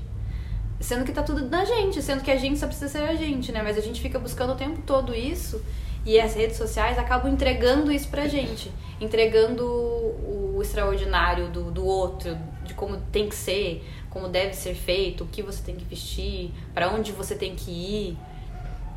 Sendo 0.78 1.04
que 1.04 1.12
tá 1.12 1.22
tudo 1.22 1.48
na 1.48 1.64
gente, 1.64 2.02
sendo 2.02 2.22
que 2.22 2.30
a 2.30 2.36
gente 2.36 2.58
só 2.58 2.66
precisa 2.66 2.88
ser 2.88 3.02
a 3.02 3.14
gente, 3.14 3.50
né? 3.50 3.62
Mas 3.62 3.78
a 3.78 3.80
gente 3.80 4.00
fica 4.02 4.18
buscando 4.18 4.52
o 4.52 4.56
tempo 4.56 4.82
todo 4.82 5.14
isso 5.14 5.64
e 6.04 6.20
as 6.20 6.34
redes 6.34 6.58
sociais 6.58 6.98
acabam 6.98 7.32
entregando 7.32 7.90
isso 7.90 8.08
pra 8.08 8.28
gente. 8.28 8.70
Entregando 9.00 9.64
o 9.64 10.60
extraordinário 10.62 11.48
do, 11.48 11.70
do 11.70 11.84
outro, 11.84 12.36
de 12.66 12.74
como 12.74 12.98
tem 13.12 13.28
que 13.28 13.34
ser, 13.34 13.84
como 14.10 14.28
deve 14.28 14.54
ser 14.54 14.74
feito, 14.74 15.24
o 15.24 15.26
que 15.26 15.42
você 15.42 15.62
tem 15.62 15.76
que 15.76 15.84
vestir, 15.84 16.50
para 16.74 16.90
onde 16.90 17.12
você 17.12 17.34
tem 17.34 17.54
que 17.54 17.70
ir. 17.70 18.18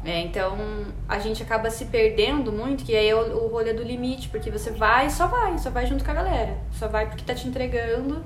É, 0.06 0.22
então 0.22 0.58
a 1.10 1.20
gente 1.20 1.44
acaba 1.44 1.70
se 1.70 1.86
perdendo 1.86 2.52
muito, 2.52 2.86
que 2.86 2.96
aí 2.96 3.10
é 3.10 3.16
o, 3.16 3.46
o 3.46 3.48
rolê 3.50 3.74
do 3.74 3.84
limite, 3.84 4.30
porque 4.30 4.50
você 4.50 4.72
vai 4.72 5.10
só 5.10 5.28
vai, 5.28 5.58
só 5.58 5.70
vai 5.70 5.86
junto 5.86 6.06
com 6.06 6.12
a 6.12 6.14
galera. 6.14 6.58
Só 6.72 6.88
vai 6.88 7.06
porque 7.08 7.24
tá 7.24 7.36
te 7.36 7.48
entregando. 7.48 8.24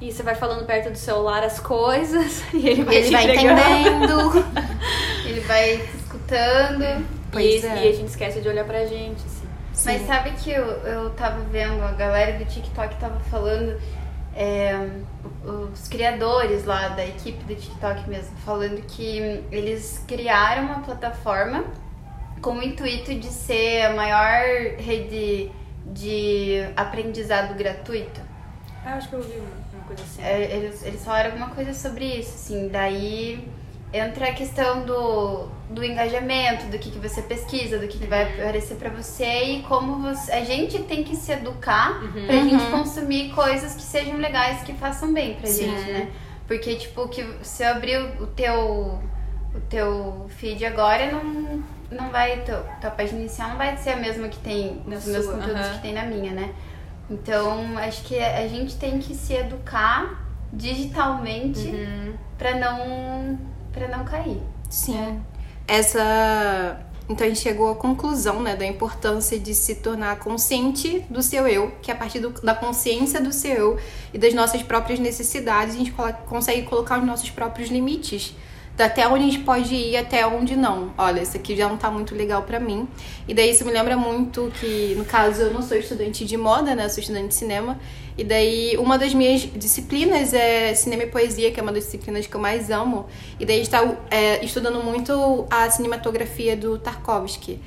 E 0.00 0.10
você 0.10 0.22
vai 0.22 0.34
falando 0.34 0.64
perto 0.64 0.90
do 0.90 0.96
celular 0.96 1.44
as 1.44 1.60
coisas 1.60 2.42
e 2.54 2.66
ele 2.66 2.84
vai, 2.84 2.94
ele 2.96 3.10
vai 3.10 3.24
entendendo. 3.24 4.44
ele 5.26 5.40
vai 5.40 5.74
escutando. 5.74 6.82
E, 7.34 7.66
é. 7.66 7.84
e, 7.84 7.88
a 7.88 7.92
gente 7.92 8.08
esquece 8.08 8.40
de 8.40 8.48
olhar 8.48 8.64
pra 8.64 8.86
gente, 8.86 9.22
assim. 9.26 9.46
Mas 9.84 10.06
sabe 10.06 10.32
que 10.32 10.50
eu, 10.50 10.64
eu 10.64 11.10
tava 11.10 11.40
vendo, 11.44 11.82
a 11.82 11.92
galera 11.92 12.38
do 12.38 12.44
TikTok 12.44 12.96
tava 12.96 13.18
falando 13.30 13.80
é, 14.34 14.88
os 15.44 15.88
criadores 15.88 16.64
lá 16.64 16.88
da 16.88 17.04
equipe 17.04 17.42
do 17.44 17.54
TikTok 17.54 18.08
mesmo, 18.08 18.36
falando 18.44 18.80
que 18.86 19.44
eles 19.50 20.04
criaram 20.06 20.64
uma 20.64 20.80
plataforma 20.80 21.64
com 22.40 22.58
o 22.58 22.62
intuito 22.62 23.14
de 23.14 23.26
ser 23.26 23.86
a 23.86 23.92
maior 23.94 24.78
rede 24.78 25.50
de 25.86 26.64
aprendizado 26.76 27.54
gratuito. 27.54 28.20
Ah, 28.84 28.94
acho 28.94 29.08
que 29.08 29.14
eu 29.14 29.20
ouvi 29.20 29.34
uma 29.74 29.84
coisa 29.84 30.02
assim. 30.02 30.22
É, 30.22 30.56
eles, 30.56 30.82
eles 30.82 31.04
falaram 31.04 31.32
alguma 31.32 31.50
coisa 31.50 31.74
sobre 31.74 32.04
isso, 32.04 32.34
assim, 32.34 32.68
daí 32.68 33.46
entra 33.92 34.28
a 34.28 34.32
questão 34.32 34.84
do, 34.84 35.48
do 35.68 35.84
engajamento, 35.84 36.66
do 36.66 36.78
que, 36.78 36.90
que 36.90 36.98
você 36.98 37.22
pesquisa, 37.22 37.78
do 37.78 37.88
que, 37.88 37.98
que 37.98 38.06
vai 38.06 38.22
aparecer 38.22 38.76
para 38.76 38.90
você 38.90 39.44
e 39.44 39.62
como 39.62 40.00
você, 40.00 40.30
a 40.32 40.44
gente 40.44 40.78
tem 40.84 41.02
que 41.02 41.16
se 41.16 41.32
educar 41.32 42.02
uhum. 42.02 42.26
pra 42.26 42.36
gente 42.36 42.64
uhum. 42.64 42.70
consumir 42.70 43.30
coisas 43.30 43.74
que 43.74 43.82
sejam 43.82 44.16
legais, 44.16 44.62
que 44.62 44.72
façam 44.74 45.12
bem 45.12 45.34
pra 45.34 45.48
Sim. 45.48 45.64
gente, 45.64 45.90
né? 45.90 46.10
Porque, 46.46 46.74
tipo, 46.76 47.08
que 47.08 47.24
se 47.42 47.62
eu 47.62 47.70
abrir 47.70 47.98
o 48.20 48.26
teu, 48.26 49.00
o 49.54 49.60
teu 49.68 50.26
feed 50.30 50.64
agora, 50.64 51.10
não, 51.10 51.62
não 51.90 52.10
vai, 52.10 52.40
teu, 52.42 52.62
tua 52.80 52.90
página 52.90 53.20
inicial 53.20 53.50
não 53.50 53.56
vai 53.56 53.76
ser 53.76 53.90
a 53.90 53.96
mesma 53.96 54.28
que 54.28 54.38
tem 54.38 54.82
nos 54.86 55.04
meus 55.06 55.26
conteúdos 55.26 55.66
uhum. 55.66 55.72
que 55.74 55.82
tem 55.82 55.92
na 55.92 56.04
minha, 56.04 56.32
né? 56.32 56.52
Então, 57.08 57.76
acho 57.78 58.04
que 58.04 58.16
a 58.18 58.46
gente 58.46 58.76
tem 58.76 59.00
que 59.00 59.14
se 59.14 59.34
educar 59.34 60.24
digitalmente 60.52 61.66
uhum. 61.66 62.14
para 62.38 62.56
não 62.56 63.38
para 63.72 63.88
não 63.88 64.04
cair. 64.04 64.40
Sim. 64.68 64.96
É. 64.96 65.16
Essa 65.66 66.80
então 67.10 67.26
a 67.26 67.28
gente 67.28 67.40
chegou 67.40 67.68
à 67.68 67.74
conclusão, 67.74 68.40
né, 68.40 68.54
da 68.54 68.64
importância 68.64 69.36
de 69.36 69.52
se 69.52 69.74
tornar 69.74 70.20
consciente 70.20 71.04
do 71.10 71.20
seu 71.20 71.48
eu, 71.48 71.72
que 71.82 71.90
a 71.90 71.94
partir 71.96 72.20
do, 72.20 72.30
da 72.40 72.54
consciência 72.54 73.20
do 73.20 73.32
seu 73.32 73.52
eu 73.52 73.78
e 74.14 74.18
das 74.18 74.32
nossas 74.32 74.62
próprias 74.62 75.00
necessidades, 75.00 75.74
a 75.74 75.78
gente 75.78 75.92
consegue 76.28 76.62
colocar 76.62 77.00
os 77.00 77.04
nossos 77.04 77.28
próprios 77.28 77.68
limites 77.68 78.32
até 78.80 79.06
onde 79.06 79.24
a 79.24 79.30
gente 79.30 79.40
pode 79.40 79.74
ir 79.74 79.96
até 79.96 80.26
onde 80.26 80.56
não. 80.56 80.92
Olha, 80.96 81.20
isso 81.20 81.36
aqui 81.36 81.56
já 81.56 81.68
não 81.68 81.76
tá 81.76 81.90
muito 81.90 82.14
legal 82.14 82.42
para 82.42 82.58
mim. 82.58 82.88
E 83.28 83.34
daí 83.34 83.50
isso 83.50 83.64
me 83.64 83.72
lembra 83.72 83.96
muito 83.96 84.50
que, 84.60 84.94
no 84.96 85.04
caso, 85.04 85.42
eu 85.42 85.52
não 85.52 85.62
sou 85.62 85.76
estudante 85.76 86.24
de 86.24 86.36
moda, 86.36 86.74
né? 86.74 86.86
Eu 86.86 86.90
sou 86.90 87.00
estudante 87.00 87.28
de 87.28 87.34
cinema. 87.34 87.78
E 88.16 88.24
daí 88.24 88.76
uma 88.76 88.98
das 88.98 89.14
minhas 89.14 89.42
disciplinas 89.42 90.34
é 90.34 90.74
cinema 90.74 91.04
e 91.04 91.06
poesia, 91.06 91.50
que 91.50 91.58
é 91.58 91.62
uma 91.62 91.72
das 91.72 91.84
disciplinas 91.84 92.26
que 92.26 92.34
eu 92.34 92.40
mais 92.40 92.70
amo. 92.70 93.06
E 93.38 93.46
daí 93.46 93.60
está 93.60 93.96
é, 94.10 94.44
estudando 94.44 94.82
muito 94.82 95.46
a 95.50 95.70
cinematografia 95.70 96.56
do 96.56 96.78
Tarkovsky. 96.78 97.58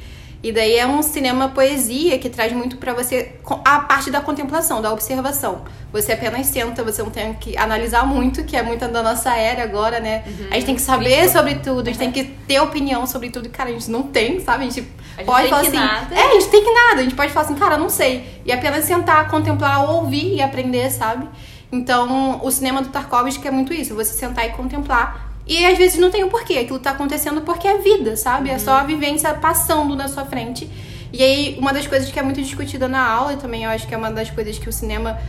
E 0.43 0.51
daí 0.51 0.75
é 0.75 0.86
um 0.86 1.01
cinema 1.01 1.47
poesia 1.47 2.19
que 2.19 2.29
traz 2.29 2.51
muito 2.51 2.75
para 2.75 2.93
você 2.93 3.36
a 3.63 3.79
parte 3.79 4.12
da 4.12 4.19
contemplação, 4.19 4.82
da 4.82 4.91
observação. 4.91 5.62
Você 5.93 6.12
apenas 6.12 6.47
senta, 6.47 6.84
você 6.84 7.01
não 7.01 7.10
tem 7.10 7.34
que 7.36 7.56
analisar 7.56 8.06
muito, 8.06 8.43
que 8.43 8.58
é 8.58 8.62
muito 8.62 8.86
da 8.89 9.01
nossa 9.01 9.34
era 9.38 9.63
agora, 9.63 10.01
né? 10.01 10.21
Uhum. 10.27 10.47
A 10.51 10.56
gente 10.56 10.65
tem 10.65 10.75
que 10.75 10.82
saber 10.82 11.29
sobre 11.29 11.56
tudo, 11.56 11.88
a 11.88 11.91
gente 11.93 12.03
uhum. 12.03 12.12
tem 12.12 12.25
que 12.25 12.32
ter 12.45 12.60
opinião 12.60 13.08
sobre 13.08 13.29
tudo. 13.29 13.47
Cara, 13.47 13.69
a 13.69 13.71
gente 13.71 13.89
não 13.89 14.03
tem, 14.03 14.41
sabe? 14.41 14.65
A 14.65 14.69
gente, 14.69 14.86
a 15.15 15.19
gente 15.19 15.25
pode 15.25 15.47
falar 15.47 15.62
assim. 15.62 15.77
Nada. 15.77 16.13
É, 16.13 16.23
a 16.23 16.34
gente 16.34 16.49
tem 16.49 16.62
que 16.62 16.71
nada. 16.73 16.99
A 16.99 17.03
gente 17.03 17.15
pode 17.15 17.32
falar 17.32 17.45
assim, 17.45 17.56
cara, 17.56 17.77
não 17.77 17.88
sei. 17.88 18.41
E 18.45 18.51
apenas 18.51 18.84
sentar, 18.84 19.29
contemplar, 19.29 19.89
ouvir 19.89 20.36
e 20.36 20.41
aprender, 20.41 20.89
sabe? 20.89 21.25
Então, 21.71 22.41
o 22.43 22.51
cinema 22.51 22.82
do 22.82 22.89
Tarkovsky 22.89 23.47
é 23.47 23.51
muito 23.51 23.73
isso, 23.73 23.95
você 23.95 24.13
sentar 24.13 24.45
e 24.45 24.49
contemplar 24.49 25.32
e 25.45 25.65
às 25.65 25.77
vezes 25.77 25.99
não 25.99 26.10
tem 26.10 26.23
o 26.23 26.27
um 26.27 26.29
porquê, 26.29 26.60
aquilo 26.60 26.79
tá 26.79 26.91
acontecendo 26.91 27.41
porque 27.41 27.67
é 27.67 27.77
vida, 27.77 28.15
sabe? 28.15 28.49
Uhum. 28.49 28.56
É 28.56 28.60
só 28.60 28.73
a 28.73 28.84
vivência 28.84 29.34
passando 29.34 29.95
na 29.95 30.08
sua 30.08 30.25
frente. 30.25 30.69
E 31.12 31.21
aí, 31.21 31.58
uma 31.60 31.71
das 31.71 31.86
coisas 31.86 32.12
que 32.12 32.17
é 32.17 32.23
muito 32.23 32.41
discutida 32.41 32.88
na 32.88 33.06
aula, 33.06 33.34
e 33.34 33.38
também 33.38 33.65
eu 33.65 33.69
acho 33.69 33.88
que 33.88 33.93
é 33.93 33.97
uma 33.97 34.12
das 34.12 34.32
coisas 34.32 34.58
que 34.58 34.67
o 34.67 34.73
cinema 34.73 35.19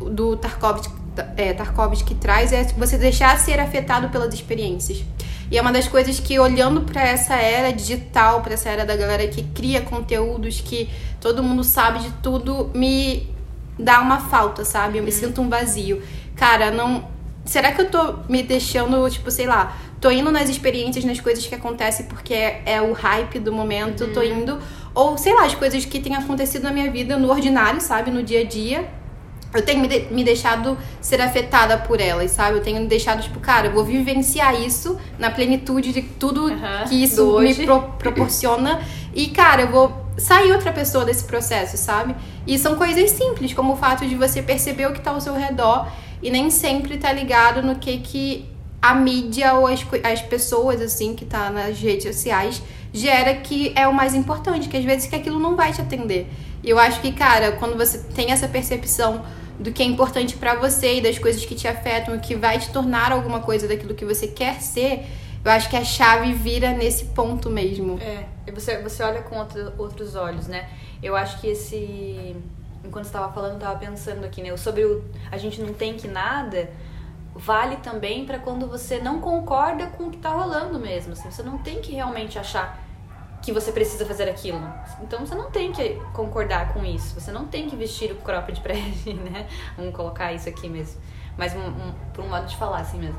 do 0.00 0.36
Tarkovsky, 0.36 0.90
é, 1.36 1.52
Tarkovsky 1.52 2.14
traz 2.14 2.52
é 2.52 2.64
você 2.78 2.96
deixar 2.96 3.38
ser 3.38 3.60
afetado 3.60 4.08
pelas 4.08 4.32
experiências. 4.32 5.04
E 5.50 5.58
é 5.58 5.60
uma 5.60 5.72
das 5.72 5.86
coisas 5.86 6.18
que, 6.18 6.38
olhando 6.38 6.80
para 6.82 7.02
essa 7.02 7.34
era 7.34 7.72
digital, 7.72 8.40
para 8.40 8.54
essa 8.54 8.70
era 8.70 8.86
da 8.86 8.96
galera 8.96 9.26
que 9.28 9.42
cria 9.42 9.82
conteúdos, 9.82 10.60
que 10.60 10.88
todo 11.20 11.42
mundo 11.42 11.62
sabe 11.62 11.98
de 12.00 12.10
tudo, 12.22 12.70
me 12.74 13.28
dá 13.78 14.00
uma 14.00 14.20
falta, 14.20 14.64
sabe? 14.64 14.98
Eu 14.98 15.04
me 15.04 15.10
uhum. 15.10 15.16
sinto 15.16 15.40
um 15.42 15.48
vazio. 15.48 16.02
Cara, 16.34 16.70
não. 16.70 17.12
Será 17.44 17.72
que 17.72 17.80
eu 17.82 17.90
tô 17.90 18.14
me 18.28 18.42
deixando, 18.42 19.08
tipo, 19.10 19.30
sei 19.30 19.46
lá, 19.46 19.76
tô 20.00 20.10
indo 20.10 20.30
nas 20.32 20.48
experiências, 20.48 21.04
nas 21.04 21.20
coisas 21.20 21.46
que 21.46 21.54
acontecem 21.54 22.06
porque 22.06 22.32
é, 22.32 22.62
é 22.64 22.82
o 22.82 22.92
hype 22.92 23.38
do 23.38 23.52
momento, 23.52 24.04
uhum. 24.04 24.12
tô 24.12 24.22
indo. 24.22 24.58
Ou, 24.94 25.18
sei 25.18 25.34
lá, 25.34 25.44
as 25.44 25.54
coisas 25.54 25.84
que 25.84 26.00
têm 26.00 26.14
acontecido 26.14 26.62
na 26.62 26.72
minha 26.72 26.90
vida 26.90 27.18
no 27.18 27.30
ordinário, 27.30 27.80
sabe? 27.80 28.10
No 28.10 28.22
dia 28.22 28.40
a 28.40 28.44
dia 28.44 28.88
eu 29.54 29.62
tenho 29.62 29.80
me, 29.80 29.86
de, 29.86 30.12
me 30.12 30.24
deixado 30.24 30.76
ser 31.00 31.20
afetada 31.20 31.78
por 31.78 32.00
elas, 32.00 32.32
sabe? 32.32 32.58
Eu 32.58 32.62
tenho 32.62 32.80
me 32.80 32.88
deixado, 32.88 33.22
tipo, 33.22 33.38
cara, 33.38 33.68
eu 33.68 33.72
vou 33.72 33.84
vivenciar 33.84 34.60
isso 34.60 34.98
na 35.16 35.30
plenitude 35.30 35.92
de 35.92 36.02
tudo 36.02 36.50
que 36.88 37.04
isso 37.04 37.38
me 37.38 37.54
pro, 37.54 37.82
proporciona. 37.98 38.82
E, 39.14 39.28
cara, 39.28 39.62
eu 39.62 39.70
vou 39.70 40.04
sair 40.18 40.52
outra 40.52 40.72
pessoa 40.72 41.04
desse 41.04 41.24
processo, 41.24 41.76
sabe? 41.76 42.16
E 42.44 42.58
são 42.58 42.74
coisas 42.74 43.10
simples, 43.12 43.54
como 43.54 43.74
o 43.74 43.76
fato 43.76 44.04
de 44.06 44.16
você 44.16 44.42
perceber 44.42 44.86
o 44.86 44.92
que 44.92 45.00
tá 45.00 45.12
ao 45.12 45.20
seu 45.20 45.34
redor 45.34 45.86
e 46.24 46.30
nem 46.30 46.50
sempre 46.50 46.96
tá 46.96 47.12
ligado 47.12 47.62
no 47.62 47.76
que 47.76 47.98
que 47.98 48.46
a 48.80 48.94
mídia 48.94 49.54
ou 49.54 49.66
as, 49.66 49.86
as 50.02 50.22
pessoas, 50.22 50.80
assim, 50.80 51.14
que 51.14 51.24
tá 51.24 51.50
nas 51.50 51.78
redes 51.78 52.04
sociais 52.04 52.62
gera 52.92 53.34
que 53.34 53.72
é 53.74 53.86
o 53.88 53.92
mais 53.92 54.14
importante, 54.14 54.68
que 54.68 54.76
às 54.76 54.84
vezes 54.84 55.06
que 55.06 55.16
aquilo 55.16 55.38
não 55.38 55.56
vai 55.56 55.72
te 55.72 55.80
atender. 55.80 56.28
E 56.62 56.70
eu 56.70 56.78
acho 56.78 57.00
que, 57.00 57.12
cara, 57.12 57.52
quando 57.52 57.76
você 57.76 57.98
tem 58.14 58.30
essa 58.30 58.48
percepção 58.48 59.24
do 59.58 59.72
que 59.72 59.82
é 59.82 59.86
importante 59.86 60.36
para 60.36 60.54
você 60.54 60.98
e 60.98 61.00
das 61.00 61.18
coisas 61.18 61.44
que 61.44 61.54
te 61.54 61.68
afetam, 61.68 62.18
que 62.18 62.34
vai 62.34 62.58
te 62.58 62.70
tornar 62.70 63.12
alguma 63.12 63.40
coisa 63.40 63.68
daquilo 63.68 63.94
que 63.94 64.04
você 64.04 64.28
quer 64.28 64.60
ser, 64.60 65.04
eu 65.44 65.50
acho 65.50 65.68
que 65.68 65.76
a 65.76 65.84
chave 65.84 66.32
vira 66.32 66.70
nesse 66.70 67.06
ponto 67.06 67.50
mesmo. 67.50 67.98
É, 68.00 68.24
e 68.46 68.50
você, 68.50 68.80
você 68.80 69.02
olha 69.02 69.22
com 69.22 69.36
outro, 69.36 69.72
outros 69.76 70.14
olhos, 70.14 70.46
né? 70.46 70.68
Eu 71.02 71.14
acho 71.14 71.40
que 71.40 71.48
esse. 71.48 72.34
Enquanto 72.84 73.06
estava 73.06 73.32
falando, 73.32 73.54
estava 73.54 73.78
pensando 73.78 74.24
aqui, 74.24 74.42
né? 74.42 74.56
Sobre 74.56 74.84
o 74.84 75.04
a 75.30 75.38
gente 75.38 75.60
não 75.60 75.72
tem 75.72 75.94
que 75.94 76.06
nada, 76.06 76.70
vale 77.34 77.76
também 77.76 78.24
para 78.24 78.38
quando 78.38 78.68
você 78.68 79.00
não 79.00 79.20
concorda 79.20 79.86
com 79.86 80.04
o 80.04 80.10
que 80.10 80.18
tá 80.18 80.30
rolando 80.30 80.78
mesmo. 80.78 81.12
Assim, 81.12 81.30
você 81.30 81.42
não 81.42 81.58
tem 81.58 81.80
que 81.80 81.92
realmente 81.92 82.38
achar 82.38 82.78
que 83.42 83.52
você 83.52 83.72
precisa 83.72 84.06
fazer 84.06 84.28
aquilo. 84.28 84.60
Então 85.02 85.20
você 85.20 85.34
não 85.34 85.50
tem 85.50 85.70
que 85.72 86.00
concordar 86.12 86.72
com 86.72 86.84
isso. 86.84 87.20
Você 87.20 87.30
não 87.30 87.46
tem 87.46 87.68
que 87.68 87.76
vestir 87.76 88.12
o 88.12 88.16
cropped 88.16 88.62
ele, 88.64 89.20
né? 89.30 89.46
Vamos 89.76 89.94
colocar 89.94 90.32
isso 90.32 90.48
aqui 90.48 90.68
mesmo. 90.68 91.00
Mas 91.36 91.54
um, 91.54 91.60
um, 91.60 91.92
por 92.12 92.24
um 92.24 92.28
modo 92.28 92.46
de 92.46 92.56
falar 92.56 92.78
assim 92.78 92.98
mesmo. 92.98 93.18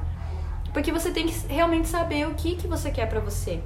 Porque 0.73 0.91
você 0.91 1.11
tem 1.11 1.27
que 1.27 1.47
realmente 1.47 1.87
saber 1.87 2.27
o 2.27 2.33
que, 2.33 2.55
que 2.55 2.67
você 2.67 2.91
quer 2.91 3.07
para 3.07 3.19
você. 3.19 3.61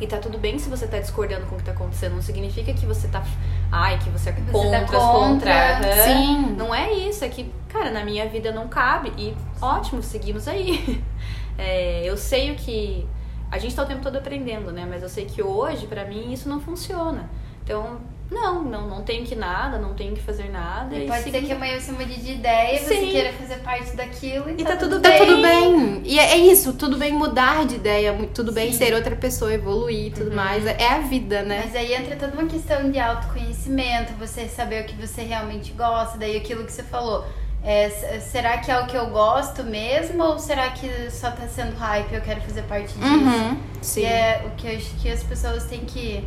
E 0.00 0.06
tá 0.06 0.18
tudo 0.18 0.38
bem 0.38 0.58
se 0.58 0.70
você 0.70 0.86
tá 0.86 0.98
discordando 0.98 1.46
com 1.46 1.56
o 1.56 1.58
que 1.58 1.64
tá 1.64 1.72
acontecendo. 1.72 2.14
Não 2.14 2.22
significa 2.22 2.72
que 2.72 2.86
você 2.86 3.06
tá. 3.08 3.22
Ai, 3.70 3.98
que 3.98 4.08
você 4.08 4.30
é 4.30 4.32
você 4.32 4.50
contra, 4.50 4.80
tá 4.80 4.98
contra. 4.98 5.80
Uhum. 5.82 6.04
Sim. 6.04 6.54
Não 6.56 6.74
é 6.74 6.92
isso. 6.92 7.24
É 7.24 7.28
que, 7.28 7.52
cara, 7.68 7.90
na 7.90 8.04
minha 8.04 8.26
vida 8.28 8.50
não 8.50 8.66
cabe. 8.68 9.12
E 9.18 9.36
ótimo, 9.60 10.02
seguimos 10.02 10.48
aí. 10.48 11.02
É, 11.58 12.02
eu 12.06 12.16
sei 12.16 12.52
o 12.52 12.54
que 12.54 13.06
a 13.50 13.58
gente 13.58 13.72
está 13.72 13.82
o 13.82 13.86
tempo 13.86 14.00
todo 14.00 14.16
aprendendo, 14.16 14.72
né? 14.72 14.86
Mas 14.88 15.02
eu 15.02 15.10
sei 15.10 15.26
que 15.26 15.42
hoje, 15.42 15.86
para 15.86 16.06
mim, 16.06 16.32
isso 16.32 16.48
não 16.48 16.58
funciona. 16.58 17.28
Então, 17.62 18.00
não, 18.30 18.62
não, 18.62 18.86
não 18.86 19.02
tenho 19.02 19.24
que 19.26 19.34
nada, 19.34 19.78
não 19.78 19.94
tenho 19.94 20.14
que 20.14 20.22
fazer 20.22 20.48
nada. 20.50 20.94
E, 20.94 21.04
e 21.04 21.06
pode 21.06 21.22
ser 21.24 21.42
que 21.42 21.52
amanhã 21.52 21.78
você 21.80 21.90
mude 21.90 22.20
de 22.20 22.32
ideia, 22.32 22.78
Sim. 22.78 22.84
você 22.84 23.06
queira 23.06 23.32
fazer 23.32 23.56
parte 23.56 23.96
daquilo 23.96 24.48
e, 24.48 24.52
e 24.52 24.64
tá, 24.64 24.70
tá, 24.70 24.76
tudo, 24.76 25.00
bem. 25.00 25.18
Tá 25.18 25.24
tudo 25.24 25.42
bem. 25.42 26.02
E 26.04 26.18
é, 26.18 26.32
é, 26.32 26.36
isso, 26.38 26.72
tudo 26.74 26.96
bem 26.96 27.12
mudar 27.12 27.66
de 27.66 27.74
ideia, 27.74 28.16
tudo 28.32 28.52
bem 28.52 28.70
Sim. 28.70 28.78
ser 28.78 28.94
outra 28.94 29.16
pessoa, 29.16 29.52
evoluir 29.52 30.06
e 30.06 30.10
tudo 30.10 30.30
uhum. 30.30 30.36
mais. 30.36 30.64
É 30.64 30.88
a 30.88 30.98
vida, 31.00 31.42
né? 31.42 31.62
Mas 31.64 31.74
aí 31.74 31.92
entra 31.92 32.14
toda 32.14 32.32
uma 32.32 32.48
questão 32.48 32.90
de 32.90 33.00
autoconhecimento, 33.00 34.12
você 34.14 34.46
saber 34.46 34.84
o 34.84 34.86
que 34.86 34.94
você 34.94 35.22
realmente 35.22 35.72
gosta, 35.72 36.16
daí 36.16 36.36
aquilo 36.36 36.64
que 36.64 36.72
você 36.72 36.84
falou 36.84 37.24
é, 37.62 37.90
será 38.20 38.56
que 38.58 38.70
é 38.70 38.80
o 38.80 38.86
que 38.86 38.96
eu 38.96 39.10
gosto 39.10 39.62
mesmo 39.64 40.22
ou 40.22 40.38
será 40.38 40.70
que 40.70 41.10
só 41.10 41.30
tá 41.30 41.46
sendo 41.46 41.76
hype 41.76 42.10
e 42.10 42.14
eu 42.14 42.22
quero 42.22 42.40
fazer 42.40 42.62
parte 42.62 42.94
disso? 42.94 43.06
Uhum, 43.06 43.58
sim. 43.82 44.00
E 44.00 44.04
é 44.06 44.42
o 44.46 44.50
que 44.56 44.66
eu 44.66 44.76
acho 44.76 44.94
que 44.96 45.10
as 45.10 45.22
pessoas 45.22 45.64
têm 45.64 45.80
que 45.80 46.24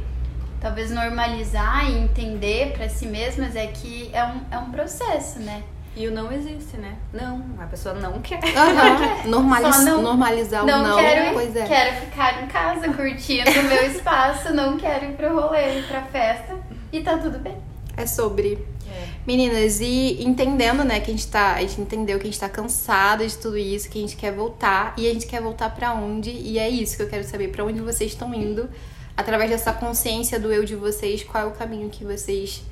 talvez 0.63 0.89
normalizar 0.89 1.91
e 1.91 1.97
entender 1.99 2.71
para 2.71 2.88
si 2.88 3.06
mesmas 3.06 3.54
é 3.54 3.67
que 3.67 4.10
é 4.13 4.23
um, 4.23 4.41
é 4.49 4.58
um 4.58 4.71
processo, 4.71 5.39
né? 5.39 5.62
E 5.93 6.08
o 6.08 6.12
não 6.12 6.32
existe, 6.32 6.78
né? 6.78 6.95
Não, 7.12 7.43
a 7.60 7.65
pessoa 7.65 7.93
não 7.93 8.19
quer. 8.21 8.39
Uhum. 8.43 9.28
Normaliz, 9.30 9.84
não, 9.84 10.02
normalizar 10.02 10.63
o 10.63 10.65
não. 10.65 10.82
Não 10.82 10.97
quero, 10.97 11.34
pois 11.34 11.56
é. 11.56 11.65
quero 11.65 11.95
ficar 12.06 12.41
em 12.41 12.47
casa 12.47 12.91
curtindo 12.93 13.52
o 13.52 13.63
meu 13.63 13.86
espaço, 13.91 14.54
não 14.54 14.78
quero 14.78 15.06
ir 15.06 15.15
pro 15.15 15.39
rolê, 15.39 15.80
ir 15.80 15.88
pra 15.88 16.02
festa 16.04 16.58
e 16.91 17.02
tá 17.02 17.17
tudo 17.17 17.38
bem. 17.39 17.58
É 17.95 18.08
sobre 18.08 18.58
é. 18.89 19.08
Meninas, 19.28 19.82
e 19.82 20.23
entendendo, 20.23 20.84
né, 20.84 20.99
que 20.99 21.12
a 21.12 21.13
gente 21.13 21.28
tá. 21.28 21.56
A 21.56 21.62
gente 21.62 21.82
entendeu 21.82 22.17
que 22.17 22.23
a 22.23 22.30
gente 22.32 22.39
tá 22.39 22.49
cansada 22.49 23.28
de 23.28 23.38
tudo 23.38 23.58
isso, 23.58 23.89
que 23.89 23.97
a 23.97 24.02
gente 24.02 24.15
quer 24.15 24.32
voltar. 24.32 24.93
E 24.97 25.10
a 25.10 25.13
gente 25.13 25.28
quer 25.28 25.41
voltar 25.41 25.69
para 25.76 25.93
onde? 25.93 26.30
E 26.30 26.58
é 26.58 26.69
isso 26.69 26.95
que 26.95 27.04
eu 27.04 27.10
quero 27.10 27.23
saber, 27.23 27.49
para 27.49 27.65
onde 27.65 27.82
vocês 27.82 28.12
estão 28.12 28.34
indo. 28.34 28.69
Através 29.15 29.49
dessa 29.49 29.73
consciência 29.73 30.39
do 30.39 30.52
eu 30.52 30.65
de 30.65 30.76
vocês, 30.76 31.23
qual 31.23 31.43
é 31.43 31.47
o 31.47 31.52
caminho 31.52 31.89
que 31.89 32.04
vocês 32.04 32.63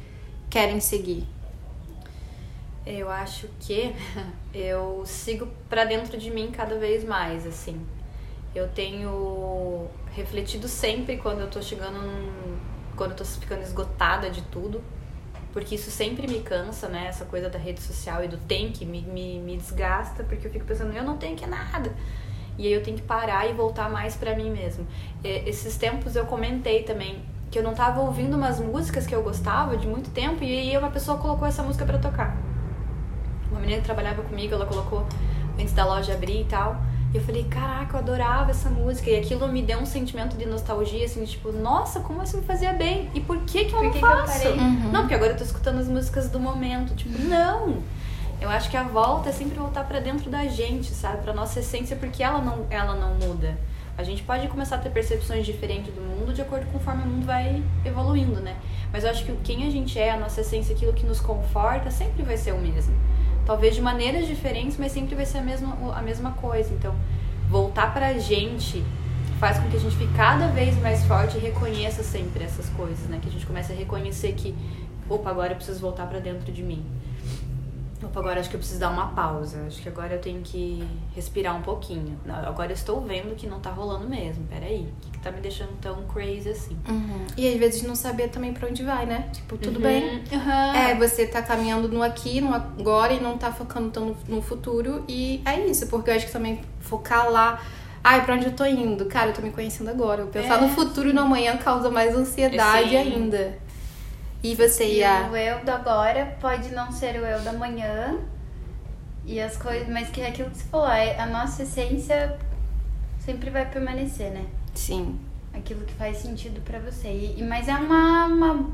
querem 0.49 0.79
seguir? 0.79 1.27
Eu 2.85 3.09
acho 3.09 3.47
que 3.59 3.93
eu 4.53 5.03
sigo 5.05 5.47
para 5.69 5.85
dentro 5.85 6.17
de 6.17 6.31
mim 6.31 6.51
cada 6.51 6.77
vez 6.77 7.03
mais, 7.03 7.45
assim. 7.45 7.79
Eu 8.55 8.67
tenho 8.69 9.87
refletido 10.13 10.67
sempre 10.67 11.17
quando 11.17 11.41
eu 11.41 11.49
tô 11.49 11.61
chegando 11.61 12.01
num, 12.01 12.57
quando 12.95 13.11
eu 13.11 13.17
tô 13.17 13.23
ficando 13.23 13.61
esgotada 13.61 14.29
de 14.29 14.41
tudo 14.43 14.83
porque 15.53 15.75
isso 15.75 15.91
sempre 15.91 16.27
me 16.27 16.41
cansa, 16.41 16.87
né? 16.87 17.07
Essa 17.07 17.25
coisa 17.25 17.49
da 17.49 17.59
rede 17.59 17.81
social 17.81 18.23
e 18.23 18.27
do 18.27 18.37
tem 18.37 18.71
que 18.71 18.85
me, 18.85 19.01
me, 19.01 19.39
me 19.39 19.57
desgasta, 19.57 20.23
porque 20.23 20.47
eu 20.47 20.51
fico 20.51 20.65
pensando, 20.65 20.95
eu 20.95 21.03
não 21.03 21.17
tenho 21.17 21.35
que 21.35 21.45
nada. 21.45 21.93
E 22.61 22.67
aí 22.67 22.73
eu 22.73 22.83
tenho 22.83 22.95
que 22.95 23.03
parar 23.03 23.49
e 23.49 23.53
voltar 23.53 23.89
mais 23.89 24.15
para 24.15 24.35
mim 24.35 24.51
mesmo. 24.51 24.85
E, 25.23 25.49
esses 25.49 25.75
tempos 25.77 26.15
eu 26.15 26.25
comentei 26.25 26.83
também 26.83 27.23
que 27.49 27.57
eu 27.57 27.63
não 27.63 27.73
tava 27.73 27.99
ouvindo 28.01 28.37
umas 28.37 28.59
músicas 28.59 29.07
que 29.07 29.13
eu 29.13 29.23
gostava 29.23 29.75
de 29.75 29.87
muito 29.87 30.11
tempo 30.11 30.43
e 30.43 30.57
aí 30.57 30.77
uma 30.77 30.91
pessoa 30.91 31.17
colocou 31.17 31.47
essa 31.47 31.63
música 31.63 31.83
para 31.85 31.97
tocar. 31.97 32.37
Uma 33.49 33.59
menina 33.59 33.79
que 33.79 33.85
trabalhava 33.85 34.21
comigo, 34.21 34.53
ela 34.53 34.65
colocou 34.65 35.05
antes 35.59 35.73
da 35.73 35.83
loja 35.83 36.13
abrir 36.13 36.41
e 36.41 36.45
tal. 36.45 36.77
E 37.13 37.17
eu 37.17 37.23
falei, 37.23 37.43
caraca, 37.45 37.97
eu 37.97 37.99
adorava 37.99 38.51
essa 38.51 38.69
música. 38.69 39.09
E 39.09 39.17
aquilo 39.17 39.45
me 39.47 39.61
deu 39.61 39.79
um 39.79 39.85
sentimento 39.85 40.37
de 40.37 40.45
nostalgia, 40.45 41.03
assim, 41.03 41.25
tipo, 41.25 41.51
nossa, 41.51 41.99
como 41.99 42.23
isso 42.23 42.37
me 42.37 42.43
fazia 42.43 42.71
bem? 42.71 43.09
E 43.13 43.19
por 43.19 43.39
que 43.39 43.65
que 43.65 43.73
eu 43.73 43.79
por 43.79 43.83
não 43.85 43.91
que 43.91 43.99
faço? 43.99 44.39
Que 44.39 44.47
eu 44.47 44.53
uhum. 44.53 44.91
Não, 44.91 45.01
porque 45.01 45.15
agora 45.15 45.33
eu 45.33 45.37
tô 45.37 45.43
escutando 45.43 45.79
as 45.79 45.89
músicas 45.89 46.29
do 46.29 46.39
momento. 46.39 46.95
Tipo, 46.95 47.21
não! 47.23 47.83
Eu 48.41 48.49
acho 48.49 48.69
que 48.69 48.75
a 48.75 48.83
volta 48.83 49.29
é 49.29 49.31
sempre 49.31 49.57
voltar 49.57 49.85
para 49.85 49.99
dentro 49.99 50.29
da 50.29 50.45
gente, 50.47 50.89
sabe? 50.89 51.21
Pra 51.21 51.31
nossa 51.31 51.59
essência, 51.59 51.95
porque 51.95 52.21
ela 52.21 52.41
não, 52.41 52.65
ela 52.69 52.95
não 52.95 53.13
muda. 53.15 53.57
A 53.97 54.03
gente 54.03 54.23
pode 54.23 54.47
começar 54.47 54.77
a 54.77 54.79
ter 54.79 54.89
percepções 54.89 55.45
diferentes 55.45 55.93
do 55.93 56.01
mundo 56.01 56.33
de 56.33 56.41
acordo 56.41 56.65
com 56.65 56.73
conforme 56.73 57.03
o 57.03 57.05
mundo 57.05 57.25
vai 57.25 57.63
evoluindo, 57.85 58.41
né? 58.41 58.57
Mas 58.91 59.03
eu 59.03 59.11
acho 59.11 59.23
que 59.23 59.33
quem 59.43 59.67
a 59.67 59.69
gente 59.69 59.97
é, 59.97 60.11
a 60.11 60.17
nossa 60.17 60.41
essência, 60.41 60.75
aquilo 60.75 60.91
que 60.91 61.05
nos 61.05 61.21
conforta, 61.21 61.91
sempre 61.91 62.23
vai 62.23 62.35
ser 62.35 62.53
o 62.53 62.57
mesmo 62.57 62.93
talvez 63.45 63.75
de 63.75 63.81
maneiras 63.81 64.27
diferentes, 64.27 64.77
mas 64.77 64.91
sempre 64.91 65.15
vai 65.15 65.25
ser 65.25 65.39
a 65.39 65.41
mesma, 65.41 65.75
a 65.95 66.01
mesma 66.01 66.31
coisa. 66.31 66.73
Então, 66.73 66.95
voltar 67.49 67.93
pra 67.93 68.17
gente 68.17 68.83
faz 69.39 69.57
com 69.57 69.69
que 69.69 69.77
a 69.77 69.79
gente 69.79 69.95
fique 69.95 70.13
cada 70.13 70.47
vez 70.47 70.79
mais 70.81 71.03
forte 71.05 71.37
e 71.37 71.39
reconheça 71.39 72.03
sempre 72.03 72.43
essas 72.43 72.69
coisas, 72.69 73.07
né? 73.09 73.19
Que 73.21 73.27
a 73.27 73.31
gente 73.31 73.45
comece 73.45 73.73
a 73.73 73.75
reconhecer 73.75 74.33
que, 74.33 74.55
opa, 75.09 75.29
agora 75.29 75.53
eu 75.53 75.55
preciso 75.55 75.79
voltar 75.79 76.05
para 76.07 76.19
dentro 76.19 76.51
de 76.51 76.61
mim. 76.61 76.85
Opa, 78.03 78.19
agora 78.19 78.39
acho 78.39 78.49
que 78.49 78.55
eu 78.55 78.59
preciso 78.59 78.79
dar 78.79 78.89
uma 78.89 79.07
pausa. 79.07 79.63
Acho 79.67 79.81
que 79.81 79.87
agora 79.87 80.15
eu 80.15 80.19
tenho 80.19 80.41
que 80.41 80.87
respirar 81.15 81.55
um 81.55 81.61
pouquinho. 81.61 82.19
Agora 82.45 82.71
eu 82.71 82.75
estou 82.75 83.01
vendo 83.01 83.35
que 83.35 83.47
não 83.47 83.59
tá 83.59 83.69
rolando 83.69 84.07
mesmo. 84.07 84.45
Peraí, 84.47 84.81
o 84.81 85.01
que, 85.01 85.11
que 85.11 85.19
tá 85.19 85.31
me 85.31 85.39
deixando 85.39 85.71
tão 85.79 86.03
crazy 86.07 86.49
assim? 86.49 86.77
Uhum. 86.87 87.25
E 87.37 87.47
às 87.47 87.59
vezes 87.59 87.83
não 87.83 87.95
saber 87.95 88.29
também 88.29 88.53
para 88.53 88.67
onde 88.67 88.83
vai, 88.83 89.05
né? 89.05 89.29
Tipo, 89.31 89.57
tudo 89.57 89.77
uhum. 89.77 89.83
bem. 89.83 90.23
Uhum. 90.31 90.75
É, 90.75 90.95
você 90.95 91.27
tá 91.27 91.41
caminhando 91.41 91.87
no 91.87 92.01
aqui, 92.01 92.41
no 92.41 92.53
agora 92.53 93.13
e 93.13 93.19
não 93.19 93.37
tá 93.37 93.51
focando 93.51 93.89
tão 93.91 94.05
no, 94.05 94.17
no 94.27 94.41
futuro. 94.41 95.03
E 95.07 95.41
é 95.45 95.59
isso, 95.67 95.87
porque 95.87 96.09
eu 96.09 96.15
acho 96.15 96.25
que 96.25 96.31
também 96.31 96.61
focar 96.79 97.29
lá. 97.29 97.61
Ai, 98.03 98.25
pra 98.25 98.33
onde 98.33 98.45
eu 98.45 98.55
tô 98.55 98.65
indo? 98.65 99.05
Cara, 99.05 99.29
eu 99.29 99.33
tô 99.33 99.41
me 99.41 99.51
conhecendo 99.51 99.89
agora. 99.89 100.21
Eu 100.21 100.27
pensar 100.27 100.57
é. 100.57 100.61
no 100.61 100.69
futuro 100.69 101.09
e 101.09 101.13
no 101.13 101.21
amanhã 101.21 101.55
causa 101.57 101.89
mais 101.91 102.15
ansiedade 102.15 102.89
Sim. 102.89 102.97
ainda. 102.97 103.59
E 104.43 104.55
você 104.55 104.85
ia. 104.85 105.27
E 105.27 105.29
o 105.29 105.35
eu 105.35 105.63
do 105.63 105.71
agora 105.71 106.35
pode 106.39 106.69
não 106.69 106.91
ser 106.91 107.15
o 107.19 107.25
eu 107.25 107.41
da 107.41 107.53
manhã. 107.53 108.17
E 109.25 109.39
as 109.39 109.55
coisas. 109.55 109.87
Mas 109.87 110.09
que 110.09 110.21
é 110.21 110.27
aquilo 110.27 110.49
que 110.49 110.57
você 110.57 110.63
falou, 110.65 110.89
é, 110.89 111.19
a 111.19 111.25
nossa 111.25 111.63
essência 111.63 112.37
sempre 113.19 113.49
vai 113.49 113.69
permanecer, 113.69 114.31
né? 114.31 114.45
Sim. 114.73 115.19
Aquilo 115.53 115.85
que 115.85 115.93
faz 115.93 116.17
sentido 116.17 116.61
para 116.61 116.79
você. 116.79 117.35
E, 117.37 117.43
mas 117.43 117.67
é 117.67 117.75
uma, 117.75 118.25
uma, 118.25 118.69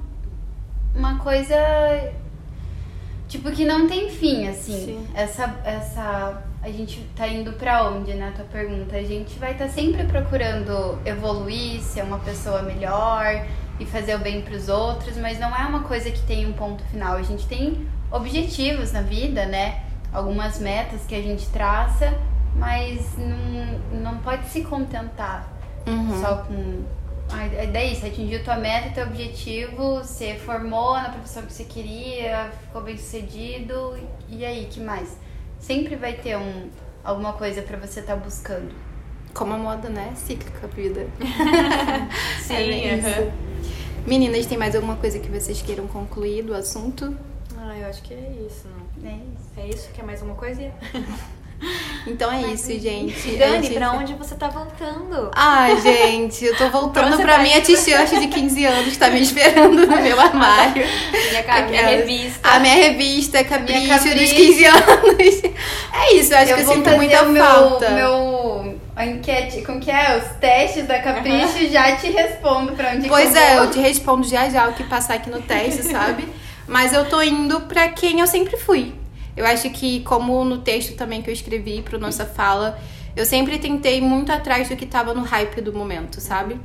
uma 0.95 1.19
coisa 1.19 1.56
tipo 3.27 3.51
que 3.51 3.65
não 3.65 3.88
tem 3.88 4.10
fim, 4.10 4.47
assim. 4.47 4.86
Sim. 4.86 5.08
Essa 5.13 5.53
essa 5.65 6.43
a 6.62 6.69
gente 6.69 7.01
tá 7.15 7.27
indo 7.27 7.53
para 7.53 7.89
onde, 7.89 8.13
né, 8.13 8.34
tua 8.36 8.45
pergunta? 8.45 8.95
A 8.95 9.03
gente 9.03 9.38
vai 9.38 9.51
estar 9.51 9.65
tá 9.65 9.71
sempre 9.71 10.03
procurando 10.06 10.99
evoluir, 11.06 11.82
ser 11.82 12.03
uma 12.03 12.19
pessoa 12.19 12.62
melhor 12.62 13.45
e 13.79 13.85
fazer 13.85 14.15
o 14.15 14.19
bem 14.19 14.41
para 14.41 14.55
os 14.55 14.69
outros, 14.69 15.17
mas 15.17 15.39
não 15.39 15.55
é 15.55 15.65
uma 15.65 15.83
coisa 15.83 16.09
que 16.11 16.21
tem 16.23 16.45
um 16.45 16.53
ponto 16.53 16.83
final. 16.85 17.15
A 17.15 17.23
gente 17.23 17.47
tem 17.47 17.87
objetivos 18.11 18.91
na 18.91 19.01
vida, 19.01 19.45
né? 19.45 19.83
Algumas 20.11 20.59
metas 20.59 21.05
que 21.05 21.13
a 21.13 21.21
gente 21.21 21.47
traça, 21.49 22.17
mas 22.55 23.15
não, 23.17 23.99
não 24.01 24.17
pode 24.19 24.47
se 24.47 24.61
contentar 24.61 25.47
uhum. 25.85 26.21
só 26.21 26.37
com 26.37 26.83
a 27.29 27.45
ideia 27.63 27.89
é 27.89 27.91
isso, 27.91 28.05
atingiu 28.05 28.41
tua 28.43 28.55
meta, 28.55 28.89
teu 28.91 29.05
objetivo, 29.05 29.95
você 29.95 30.35
formou 30.35 30.93
na 30.93 31.09
profissão 31.09 31.43
que 31.43 31.51
você 31.51 31.65
queria, 31.65 32.51
ficou 32.63 32.81
bem 32.81 32.97
sucedido, 32.97 33.97
e 34.29 34.45
aí, 34.45 34.67
que 34.71 34.79
mais? 34.79 35.17
Sempre 35.59 35.95
vai 35.95 36.13
ter 36.13 36.37
um, 36.37 36.69
alguma 37.03 37.33
coisa 37.33 37.61
para 37.61 37.77
você 37.77 37.99
estar 37.99 38.15
tá 38.15 38.19
buscando. 38.19 38.73
Como 39.33 39.53
a 39.53 39.57
moda, 39.57 39.89
né? 39.89 40.13
Cíclica 40.15 40.65
a 40.65 40.67
vida. 40.67 41.05
Sim, 42.41 42.53
é 42.53 42.95
isso. 42.95 43.46
Meninas, 44.08 44.46
tem 44.46 44.58
mais 44.58 44.74
alguma 44.74 44.96
coisa 44.96 45.20
que 45.20 45.30
vocês 45.30 45.62
queiram 45.62 45.86
concluir 45.86 46.41
do 46.41 46.54
assunto? 46.54 47.13
Ah, 47.58 47.78
eu 47.78 47.88
acho 47.88 48.02
que 48.02 48.13
é 48.13 48.32
isso, 48.48 48.65
não. 48.70 49.10
É 49.10 49.15
isso. 49.15 49.52
É 49.58 49.67
isso? 49.67 49.89
Quer 49.93 50.06
mais 50.06 50.22
uma 50.22 50.34
coisa? 50.34 50.72
Então 52.06 52.32
é 52.32 52.54
isso, 52.54 52.67
gente. 52.80 53.36
Dani, 53.36 53.63
gente... 53.63 53.74
pra 53.74 53.91
onde 53.93 54.13
você 54.13 54.36
tá 54.36 54.48
voltando? 54.48 55.32
Ah, 55.36 55.67
gente, 55.82 56.46
eu 56.46 56.56
tô 56.56 56.70
voltando 56.70 57.15
pra, 57.15 57.26
pra 57.26 57.38
minha 57.39 57.60
t-shirt 57.62 58.12
de 58.12 58.28
15 58.28 58.65
anos 58.65 58.93
que 58.93 58.98
tá 59.00 59.10
me 59.10 59.22
esperando 59.22 59.88
no 59.88 60.02
meu 60.02 60.20
armário. 60.20 60.84
Minha, 61.12 61.67
minha 61.67 61.88
revista. 61.88 62.48
A 62.48 62.60
minha 62.60 62.76
revista, 62.76 63.43
Capricho, 63.43 63.88
capricho. 63.88 64.15
dos 64.20 64.32
15 64.34 64.65
anos. 64.65 65.41
É 66.00 66.13
isso, 66.13 66.32
eu 66.32 66.38
acho 66.38 66.52
eu 66.52 66.58
que 66.58 66.62
eu 66.62 66.74
sinto 66.74 66.89
muita 66.91 67.24
meu, 67.24 67.43
falta. 67.43 67.89
Meu 67.89 68.57
a 68.97 69.05
enquete, 69.05 69.62
como 69.62 69.79
que 69.79 69.91
é? 69.91 70.17
Os 70.17 70.39
testes 70.39 70.88
da 70.88 70.99
Capricho, 70.99 71.60
uhum. 71.60 71.69
já 71.69 71.95
te 71.97 72.10
respondo 72.10 72.73
pra 72.73 72.93
onde 72.93 73.07
Pois 73.07 73.36
é, 73.36 73.60
eu 73.60 73.69
te 73.69 73.79
respondo 73.79 74.27
já 74.27 74.49
já 74.49 74.67
o 74.67 74.73
que 74.73 74.83
passar 74.86 75.13
aqui 75.13 75.29
no 75.29 75.39
teste, 75.39 75.83
sabe? 75.93 76.27
Mas 76.67 76.93
eu 76.93 77.07
tô 77.07 77.21
indo 77.21 77.62
pra 77.62 77.89
quem 77.89 78.21
eu 78.21 78.27
sempre 78.27 78.57
fui. 78.57 78.95
Eu 79.36 79.45
acho 79.45 79.69
que, 79.69 79.99
como 79.99 80.43
no 80.43 80.57
texto 80.57 80.95
também 80.95 81.21
que 81.21 81.29
eu 81.29 81.33
escrevi 81.33 81.83
pro 81.83 81.99
Nossa 81.99 82.25
Fala, 82.25 82.79
eu 83.15 83.23
sempre 83.23 83.60
tentei 83.60 84.01
muito 84.01 84.31
atrás 84.31 84.67
do 84.67 84.75
que 84.75 84.88
tava 84.88 85.13
no 85.13 85.21
hype 85.21 85.62
do 85.62 85.71
momento, 85.71 86.19
sabe? 86.19 86.60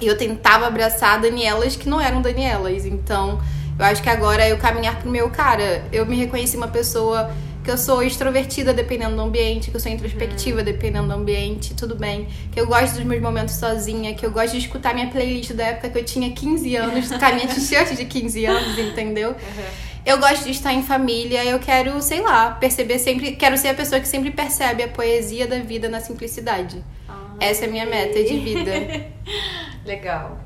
E 0.00 0.06
eu 0.06 0.16
tentava 0.16 0.66
abraçar 0.66 1.20
Danielas 1.20 1.76
que 1.76 1.86
não 1.86 2.00
eram 2.00 2.22
Danielas. 2.22 2.86
Então, 2.86 3.38
eu 3.78 3.84
acho 3.84 4.02
que 4.02 4.08
agora 4.08 4.42
é 4.42 4.52
eu 4.52 4.56
caminhar 4.56 4.96
pro 4.96 5.10
meu 5.10 5.28
cara. 5.28 5.84
Eu 5.92 6.06
me 6.06 6.16
reconheci 6.16 6.56
uma 6.56 6.68
pessoa 6.68 7.30
que 7.68 7.72
eu 7.72 7.76
sou 7.76 8.02
extrovertida 8.02 8.72
dependendo 8.72 9.14
do 9.14 9.20
ambiente, 9.20 9.70
que 9.70 9.76
eu 9.76 9.80
sou 9.80 9.92
introspectiva 9.92 10.62
dependendo 10.62 11.08
do 11.08 11.12
ambiente, 11.12 11.74
tudo 11.74 11.94
bem. 11.94 12.26
Que 12.50 12.58
eu 12.58 12.66
gosto 12.66 12.94
dos 12.94 13.04
meus 13.04 13.20
momentos 13.20 13.56
sozinha, 13.56 14.14
que 14.14 14.24
eu 14.24 14.30
gosto 14.30 14.52
de 14.52 14.60
escutar 14.60 14.94
minha 14.94 15.08
playlist 15.08 15.52
da 15.52 15.66
época 15.66 15.90
que 15.90 15.98
eu 15.98 16.04
tinha 16.04 16.32
15 16.32 16.76
anos, 16.76 17.08
com 17.08 17.22
a 17.22 17.32
minha 17.32 17.44
t-shirt 17.52 17.94
de 17.94 18.06
15 18.06 18.46
anos, 18.46 18.78
entendeu? 18.78 19.32
Uhum. 19.32 19.64
Eu 20.06 20.18
gosto 20.18 20.44
de 20.44 20.52
estar 20.52 20.72
em 20.72 20.82
família, 20.82 21.44
eu 21.44 21.58
quero, 21.58 22.00
sei 22.00 22.22
lá, 22.22 22.52
perceber 22.52 22.98
sempre. 22.98 23.32
Quero 23.32 23.58
ser 23.58 23.68
a 23.68 23.74
pessoa 23.74 24.00
que 24.00 24.08
sempre 24.08 24.30
percebe 24.30 24.82
a 24.82 24.88
poesia 24.88 25.46
da 25.46 25.58
vida 25.58 25.90
na 25.90 26.00
simplicidade. 26.00 26.82
Ah, 27.06 27.34
Essa 27.38 27.66
é 27.66 27.68
a 27.68 27.70
minha 27.70 27.84
meta 27.84 28.24
de 28.24 28.38
vida. 28.38 28.72
Legal. 29.84 30.38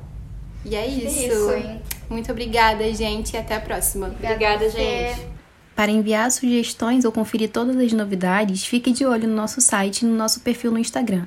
E 0.65 0.75
é 0.75 0.85
isso. 0.85 1.51
É 1.51 1.57
isso 1.57 1.81
Muito 2.09 2.29
obrigada, 2.33 2.93
gente, 2.93 3.33
e 3.33 3.37
até 3.37 3.55
a 3.55 3.61
próxima. 3.61 4.07
Obrigada, 4.07 4.69
gente. 4.69 5.32
Para 5.75 5.91
enviar 5.91 6.31
sugestões 6.31 7.03
ou 7.03 7.11
conferir 7.11 7.49
todas 7.49 7.75
as 7.77 7.91
novidades, 7.91 8.65
fique 8.65 8.91
de 8.91 9.05
olho 9.05 9.27
no 9.27 9.35
nosso 9.35 9.59
site 9.59 10.01
e 10.01 10.05
no 10.05 10.15
nosso 10.15 10.41
perfil 10.41 10.71
no 10.71 10.79
Instagram. 10.79 11.25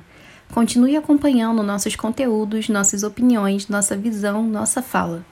Continue 0.53 0.95
acompanhando 0.95 1.61
nossos 1.61 1.95
conteúdos, 1.95 2.69
nossas 2.69 3.03
opiniões, 3.03 3.67
nossa 3.67 3.95
visão, 3.97 4.43
nossa 4.43 4.81
fala. 4.81 5.25